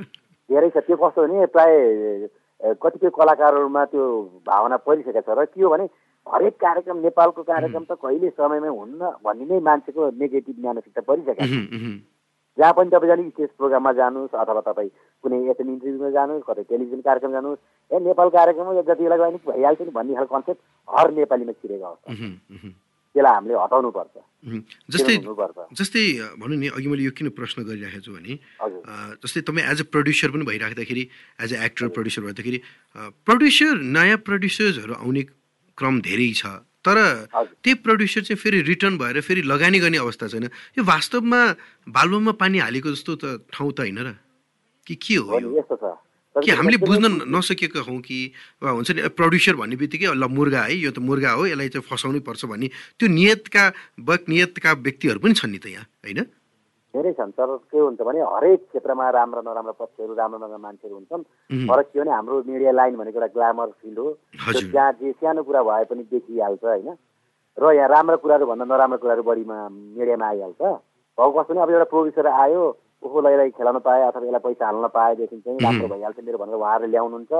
धेरै 0.53 0.71
छ। 0.71 0.85
त्यो 0.85 0.97
कस्तो 1.01 1.27
भने 1.27 1.47
प्राय 1.57 1.73
कतिपय 2.79 3.11
कलाकारहरूमा 3.11 3.83
त्यो 3.91 4.05
भावना 4.47 4.77
परिसकेको 4.87 5.21
छ। 5.21 5.29
र 5.33 5.45
के 5.51 5.63
हो 5.63 5.69
भने 5.73 5.89
हरेक 6.27 6.55
कार्यक्रम 6.61 6.99
नेपालको 7.03 7.43
कार्यक्रम 7.43 7.85
त 7.85 7.99
कहिले 7.99 8.31
समयमै 8.39 8.71
हुन्न 8.71 9.01
भन्ने 9.25 9.45
नै 9.51 9.59
मान्छेको 9.59 10.11
नेगेटिभ 10.23 10.57
मानसिकता 10.63 11.03
परिसकेको 11.03 11.43
छ। 11.43 11.99
जहाँ 12.59 12.73
पनि 12.77 12.91
तपाईँ 12.93 13.09
जाने 13.09 13.23
स्टेज 13.33 13.49
प्रोग्राममा 13.59 13.93
जानुहोस् 13.97 14.35
अथवा 14.37 14.61
तपाईँ 14.61 14.91
कुनै 15.25 15.37
एसएम 15.51 15.69
इन्टरभ्यूमा 15.73 16.11
जानुहोस् 16.13 16.47
कतै 16.47 16.63
टेलिभिजन 16.69 17.01
कार्यक्रम 17.01 17.33
जानुहोस् 17.33 17.61
ए 17.91 17.99
नेपाल 18.07 18.29
कार्यक्रममा 18.29 18.83
जति 18.87 19.03
बेला 19.03 19.17
गयो 19.17 19.31
नि 19.33 19.39
भइहाल्छ 19.49 19.81
नि 19.83 19.91
भन्ने 19.91 20.15
खालको 20.15 20.35
कन्सेप्ट 20.37 20.61
हर 20.89 21.11
नेपालीमा 21.17 21.53
छिरेको 21.59 21.87
अवस्था। 21.87 22.13
त्यसलाई 23.13 23.35
हामीले 23.35 23.55
हटाउनु 23.63 23.91
पर्छ 23.97 24.15
जस्तै 24.93 25.15
जस्तै 25.79 26.05
भनौँ 26.41 26.59
नि 26.59 26.69
अघि 26.75 26.89
मैले 26.89 27.03
यो 27.07 27.13
किन 27.15 27.29
प्रश्न 27.37 27.63
गरिराखेको 27.69 28.03
छु 28.03 28.13
भने 28.17 28.33
जस्तै 29.23 29.41
तपाईँ 29.47 29.67
एज 29.73 29.79
अ 29.81 29.87
प्रड्युसर 29.93 30.29
पनि 30.35 30.45
भइराख्दाखेरि 30.51 31.05
एज 31.45 31.51
अ 31.55 31.59
एक्टर 31.69 31.89
प्रड्युसर 31.95 32.23
भइराख्दाखेरि 32.27 32.59
प्रड्युसर 33.29 33.75
नयाँ 33.97 34.19
प्रड्युसर्सहरू 34.27 34.93
आउने 34.99 35.23
क्रम 35.79 35.95
धेरै 36.03 36.31
छ। 36.35 36.45
तर 36.83 36.99
त्यही 37.63 37.75
प्रड्युसर 37.87 38.21
चाहिँ 38.27 38.41
फेरि 38.43 38.61
रिटर्न 38.67 38.99
भएर 38.99 39.21
फेरि 39.23 39.43
लगानी 39.47 39.79
गर्ने 39.79 39.99
अवस्था 40.03 40.27
छैन। 40.35 40.51
यो 40.79 40.83
वास्तवमा 40.83 41.41
बालुवामा 41.87 42.33
पानी 42.43 42.59
हालेको 42.59 42.91
जस्तो 42.91 43.13
त 43.23 43.25
ठाउँ 43.55 43.71
त 43.73 43.87
होइन 43.87 43.99
र। 44.03 44.19
कि 44.87 44.95
के 44.99 45.15
हो 45.23 45.39
यो? 45.39 45.63
कि 46.33 46.51
हामीले 46.51 46.79
बुझ्न 46.81 47.29
नसकेका 47.29 47.81
हौँ 47.85 48.01
कि 48.01 48.19
हुन्छ 48.65 48.91
नि 48.91 49.01
प्रड्युसर 49.13 49.55
भन्ने 49.61 49.77
बित्तिकै 49.77 50.17
ल 50.17 50.25
मुर्गा 50.33 50.63
है 50.65 50.77
यो 50.81 50.91
त 50.91 50.99
मुर्गा 50.99 51.31
हो 51.37 51.47
यसलाई 51.47 51.69
चाहिँ 51.69 51.85
फसाउनै 51.85 52.21
पर्छ 52.25 52.45
भन्ने 52.49 52.69
त्यो 52.97 53.09
नियतका 53.09 53.65
बक 54.01 54.21
नियतका 54.29 54.71
व्यक्तिहरू 54.81 55.19
पनि 55.21 55.35
छन् 55.37 55.53
नि 55.53 55.59
त 55.61 55.67
यहाँ 55.77 55.85
होइन? 55.85 56.21
धेरै 56.95 57.13
छन् 57.17 57.33
तर 57.37 57.49
के 57.69 57.79
हुन्छ 57.79 58.01
भने 58.01 58.21
हरेक 58.21 58.61
क्षेत्रमा 58.69 59.05
राम्रा 59.17 59.41
नराम्रा 59.45 59.73
पक्षहरू 59.77 60.13
राम्रो 60.13 60.39
नराम्रो 60.41 60.61
मान्छेहरू 60.61 60.95
हुन्छन्। 60.97 61.23
फरक 61.69 61.87
के 61.93 62.01
भने 62.01 62.13
हाम्रो 62.13 62.43
मिडिया 62.49 62.73
लाइन 62.81 62.97
भनेको 62.97 63.19
एउटा 63.21 63.33
ग्ल्यामर 63.37 63.69
फिल्ड 63.81 63.99
हो। 63.99 64.09
जहाँ 64.73 64.93
जे 65.01 65.13
सानो 65.13 65.43
कुरा 65.45 65.63
भए 65.69 65.85
पनि 65.89 66.03
देखिहाल्छ 66.13 66.65
होइन? 66.65 66.89
र 67.57 67.73
यहाँ 67.77 67.89
राम्रो 67.89 68.17
कुराहरू 68.25 68.45
भन्दा 68.49 68.65
नराम्रो 68.65 68.99
कुराहरू 69.05 69.23
बढीमा 69.25 69.57
मिडियामा 69.69 70.27
आइहाल्छ। 70.29 70.61
भाउ 71.19 71.29
कस्तो 71.33 71.53
नि 71.55 71.61
अब 71.61 71.71
एउटा 71.77 71.89
प्रोड्युसर 71.93 72.27
आयो 72.29 72.63
उसलाई 73.03 73.51
खेलाउन 73.59 73.79
पाएँ 73.83 74.03
अथवा 74.09 74.23
यसलाई 74.23 74.43
पैसा 74.47 74.65
हाल्न 74.67 74.87
पाएदेखि 74.95 75.37
चाहिँ 75.37 75.59
राम्रो 75.59 75.89
भइहाल्छ 75.93 76.19
मेरो 76.23 76.39
भनेर 76.39 76.57
उहाँहरूले 76.57 76.91
ल्याउनुहुन्छ। 76.91 77.33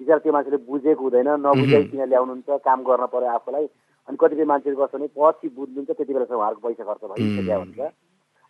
बिचरा 0.00 0.18
त्यो 0.18 0.32
मान्छेले 0.34 0.58
बुझेको 0.66 1.02
हुँदैन 1.02 1.28
नबुझाइकन 1.46 2.02
ल्याउनुहुन्छ 2.10 2.48
काम 2.66 2.78
गर्न 2.82 3.06
पर्यो 3.14 3.30
आफूलाई। 3.38 3.66
अनि 4.08 4.16
कतिपय 4.20 4.44
मान्छेले 4.44 4.76
गर्छ 4.76 4.92
भने 4.94 5.06
पछि 5.14 5.46
बुझ्नुहुन्छ 5.54 5.90
त्यति 5.94 6.12
बेलासम्म 6.12 6.38
उहाँहरूको 6.38 6.66
पैसा 6.66 6.82
खर्च 6.84 7.02
भइसक्यो 7.14 7.58
हुन्छ। 7.62 7.80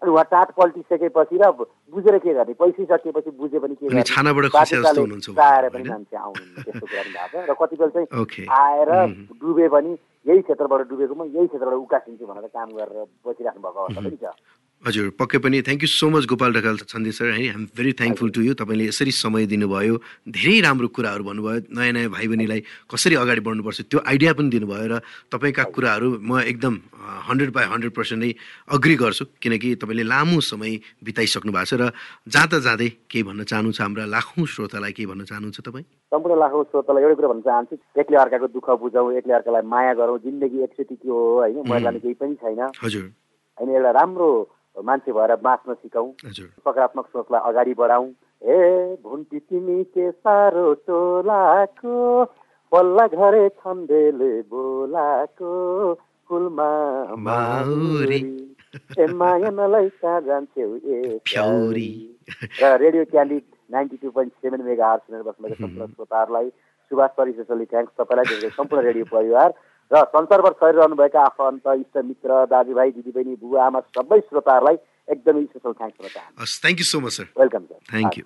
अनि 0.03 0.11
उहाँ 0.11 0.24
टाट 0.33 0.48
पल्टिसकेपछि 0.57 1.37
र 1.38 1.44
बुझेर 1.92 2.18
के 2.18 2.33
गर्ने? 2.35 2.55
पैसा 2.59 2.96
सकिएपछि 2.96 3.31
बुझे 3.38 3.59
पनि 3.61 3.74
के 3.77 3.87
गर्ने? 3.88 4.03
आएर 5.44 5.68
पनि 5.68 5.85
मान्छे 5.85 6.16
आउनु 6.16 6.44
त्यस्तो 6.64 6.87
कुरा 6.87 7.03
पनि 7.05 7.12
भएको 7.12 7.44
छ। 7.44 7.48
र 7.48 7.55
कतिपय 7.61 7.88
चाहिँ 7.94 8.46
आएर 8.48 8.90
डुबे 9.40 9.68
पनि 9.68 9.90
यही 10.27 10.40
क्षेत्रबाट 10.42 10.81
डुबेको 10.88 11.14
म 11.14 11.22
यही 11.29 11.46
क्षेत्रबाट 11.46 11.74
उकासिन्छु 11.77 12.24
भनेर 12.27 12.46
काम 12.57 12.68
गरेर 12.72 13.05
बसिराख्नु 13.20 13.62
भएको 13.62 13.81
अवस्था 13.85 14.00
पनि 14.00 14.16
छ। 14.16 14.33
हजुर 14.85 15.11
पक्कै 15.16 15.38
पनि 15.38 15.61
thank 15.62 15.83
you 15.83 15.88
so 15.88 16.09
much 16.11 16.25
Gopal 16.29 16.53
Dhakal 16.53 16.77
छन्दे 16.85 17.12
sir 17.12 17.27
है 17.27 17.35
I'm 17.35 17.62
very 17.73 17.92
thankful 17.94 18.31
to 18.31 18.40
you 18.42 18.55
तपाईँले 18.55 18.85
यसरी 18.85 19.12
समय 19.14 19.47
दिनुभयो 19.49 19.94
धेरै 20.29 20.61
राम्रो 20.61 20.88
कुराहरू 20.90 21.25
भन्नुभयो 21.25 21.73
नयाँ 21.73 21.92
नयाँ 21.92 22.11
भाइ 22.11 22.27
बहिनीलाई 22.29 22.61
कसरी 22.87 23.14
अगाडि 23.16 23.40
बढ्नुपर्छ 23.40 23.81
त्यो 23.87 24.03
आइडिया 24.05 24.33
पनि 24.37 24.49
दिनुभयो 24.51 24.87
र 24.87 25.01
तपाईँका 25.33 25.64
कुराहरू 25.73 26.09
म 26.20 26.44
एकदम 26.44 26.75
हन्ड्रेड 27.25 27.51
बाई 27.51 27.64
हन्ड्रेड 27.64 27.92
पर्सेन्ट 27.97 28.20
नै 28.20 28.31
अग्री 28.70 28.94
गर्छु 28.97 29.25
किनकि 29.40 29.75
तपाईँले 29.81 30.05
लामो 30.05 30.40
समय 30.42 30.73
बिताइसक्नु 31.01 31.53
भएको 31.53 31.64
छ 31.66 31.81
र 31.81 31.88
जाँदा 32.29 32.59
जाँदै 32.61 32.88
केही 33.09 33.23
भन्न 33.25 33.44
चाहनुहुन्छ 33.44 33.81
हाम्रा 33.81 34.05
लाखौँ 34.07 34.47
श्रोतालाई 34.47 34.92
केही 34.92 35.09
भन्न 35.09 35.25
चाहनुहुन्छ 35.25 35.61
तपाईँ? 35.64 35.85
सम्पूर्ण 36.12 36.37
लाखौँ 36.38 36.64
श्रोतालाई 36.70 37.03
एउटै 37.03 37.16
कुरा 37.16 37.29
भन्न 37.33 37.42
चाहन्छु 37.49 37.75
एक्लै 38.01 38.18
अर्काको 38.20 38.47
दुःख 38.53 38.68
बुझौँ 38.85 39.09
एक्लै 39.16 39.35
अर्कालाई 39.35 39.64
माया 39.64 39.92
गरौँ 39.97 40.18
जिन्दगी 40.29 40.59
एकचोटि 40.62 40.94
के 40.94 41.09
हो 41.09 41.23
होइन 41.40 41.57
महिलाले 41.73 41.99
केही 42.05 42.14
पनि 42.20 42.35
छैन। 42.37 42.61
हजुर। 42.85 43.05
होइन 43.59 43.70
एउटा 43.70 43.90
राम्रो 44.01 44.29
मान्छे 44.77 45.13
भएर 45.13 45.35
बाँच्न 45.43 45.75
सिकाउँ। 45.75 46.13
सकारात्मक 46.25 47.07
सोचलाई 47.07 47.41
अगाडि 47.51 47.75
बढाउँ। 47.79 48.09
हे 48.43 48.59
भुन्टी 49.03 49.39
तिमी 49.39 49.83
के 49.95 50.11
साह्रो 50.11 50.73
टोलाको 50.87 52.25
पल्ला 52.73 53.07
घरे 53.07 53.49
छन्देले 53.49 54.33
बोलाको 54.51 55.53
फुलमा 56.29 56.71
ए 58.99 59.07
माया 59.15 59.51
नलाई 59.51 59.89
कहाँ 60.03 60.21
जान्छौ 60.27 60.69
ए 60.85 61.21
र 62.63 62.77
radio 62.83 63.05
Candy 63.13 63.39
ninety 63.73 63.97
two 63.97 64.11
point 64.11 64.33
seven 64.43 64.63
mega 64.67 64.87
are 64.87 64.99
सुनेर 64.99 65.23
बस्नुभएको 65.23 65.55
सम्पूर्ण 65.57 65.93
श्रोताहरूलाई 65.93 66.49
सुभाष 66.91 67.11
परिचोली 67.19 67.65
थ्याङ्क्स 67.65 67.93
तपाईँलाई 68.01 68.51
सम्पूर्ण 68.57 68.85
रेडियो 68.85 69.05
परिवार 69.13 69.55
र 69.90 70.05
संसारभर 70.09 70.53
छरिरहनुभएका 70.61 71.20
आफन्त 71.23 71.66
इष्टमित्र 71.70 72.44
दाजुभाइ 72.47 72.90
दिदीबहिनी 72.90 73.37
बुवा 73.37 73.66
आमा 73.66 73.81
सबै 73.90 74.20
श्रोताहरूलाई 74.20 74.77
एकदमै 75.09 75.44
स्पेसल 75.44 75.73
थ्याङ्क्स 75.73 76.01
दिन 76.01 76.09
चाहन्छु 76.09 76.61
thank 76.62 76.81
you 76.81 76.87
so 76.87 77.01
much 77.01 77.12
sir 77.12 77.29
welcome 77.38 77.64
sir 77.64 77.92
thank 77.92 78.18
you 78.18 78.25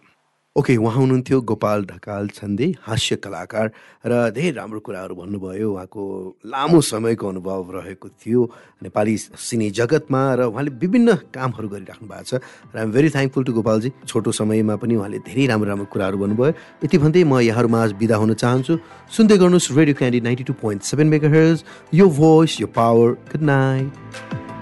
okay 0.59 0.75
उहाँ 0.77 0.95
हुनुहुन्थ्यो 0.95 1.41
गोपाल 1.47 1.85
ढकाल 1.87 2.29
छन्दे 2.35 2.67
हास्य 2.83 3.17
कलाकार 3.23 3.67
र 4.03 4.13
धेरै 4.35 4.51
राम्रो 4.59 4.81
कुराहरू 4.83 5.15
भन्नुभयो। 5.15 5.71
उहाँको 5.71 6.03
लामो 6.51 6.81
समयको 6.83 7.29
अनुभव 7.29 7.71
रहेको 7.79 8.09
थियो 8.19 8.43
नेपाली 8.83 9.17
सिने 9.39 9.71
जगतमा 9.71 10.23
र 10.35 10.41
उहाँले 10.51 10.71
विभिन्न 10.83 11.31
कामहरू 11.31 11.69
गरिराख्नु 11.71 12.09
भएको 12.11 12.27
छ 12.27 12.43
र 12.75 12.79
I'm 12.83 12.91
very 12.91 13.09
thankful 13.15 13.45
to 13.47 13.53
Gopalji. 13.55 13.91
छोटो 14.03 14.31
समयमा 14.35 14.75
पनि 14.83 14.95
उहाँले 14.99 15.19
धेरै 15.23 15.47
राम्रो 15.47 15.69
राम्रो 15.71 15.87
कुराहरू 15.95 16.19
भन्नुभयो। 16.19 16.53
यति 16.83 16.97
भन्दै 16.99 17.23
म 17.23 17.39
यहाँहरूमा 17.39 17.79
आज 17.79 17.93
बिदा 18.03 18.17
हुन 18.19 18.35
चाहन्छु। 18.35 18.75
सुन्दै 19.15 19.37
गर्नुहोस् 19.39 19.71
radio 19.79 19.95
Candy 19.95 20.21
ninety 20.27 20.45
two 20.45 20.55
point 20.59 20.83
seven 20.83 21.07
mega 21.07 21.31
यो 21.95 22.05
भोइस 22.11 22.61
यो 22.61 22.67
पावर 22.75 23.09
गुड 23.31 23.43
नाइट 23.47 24.58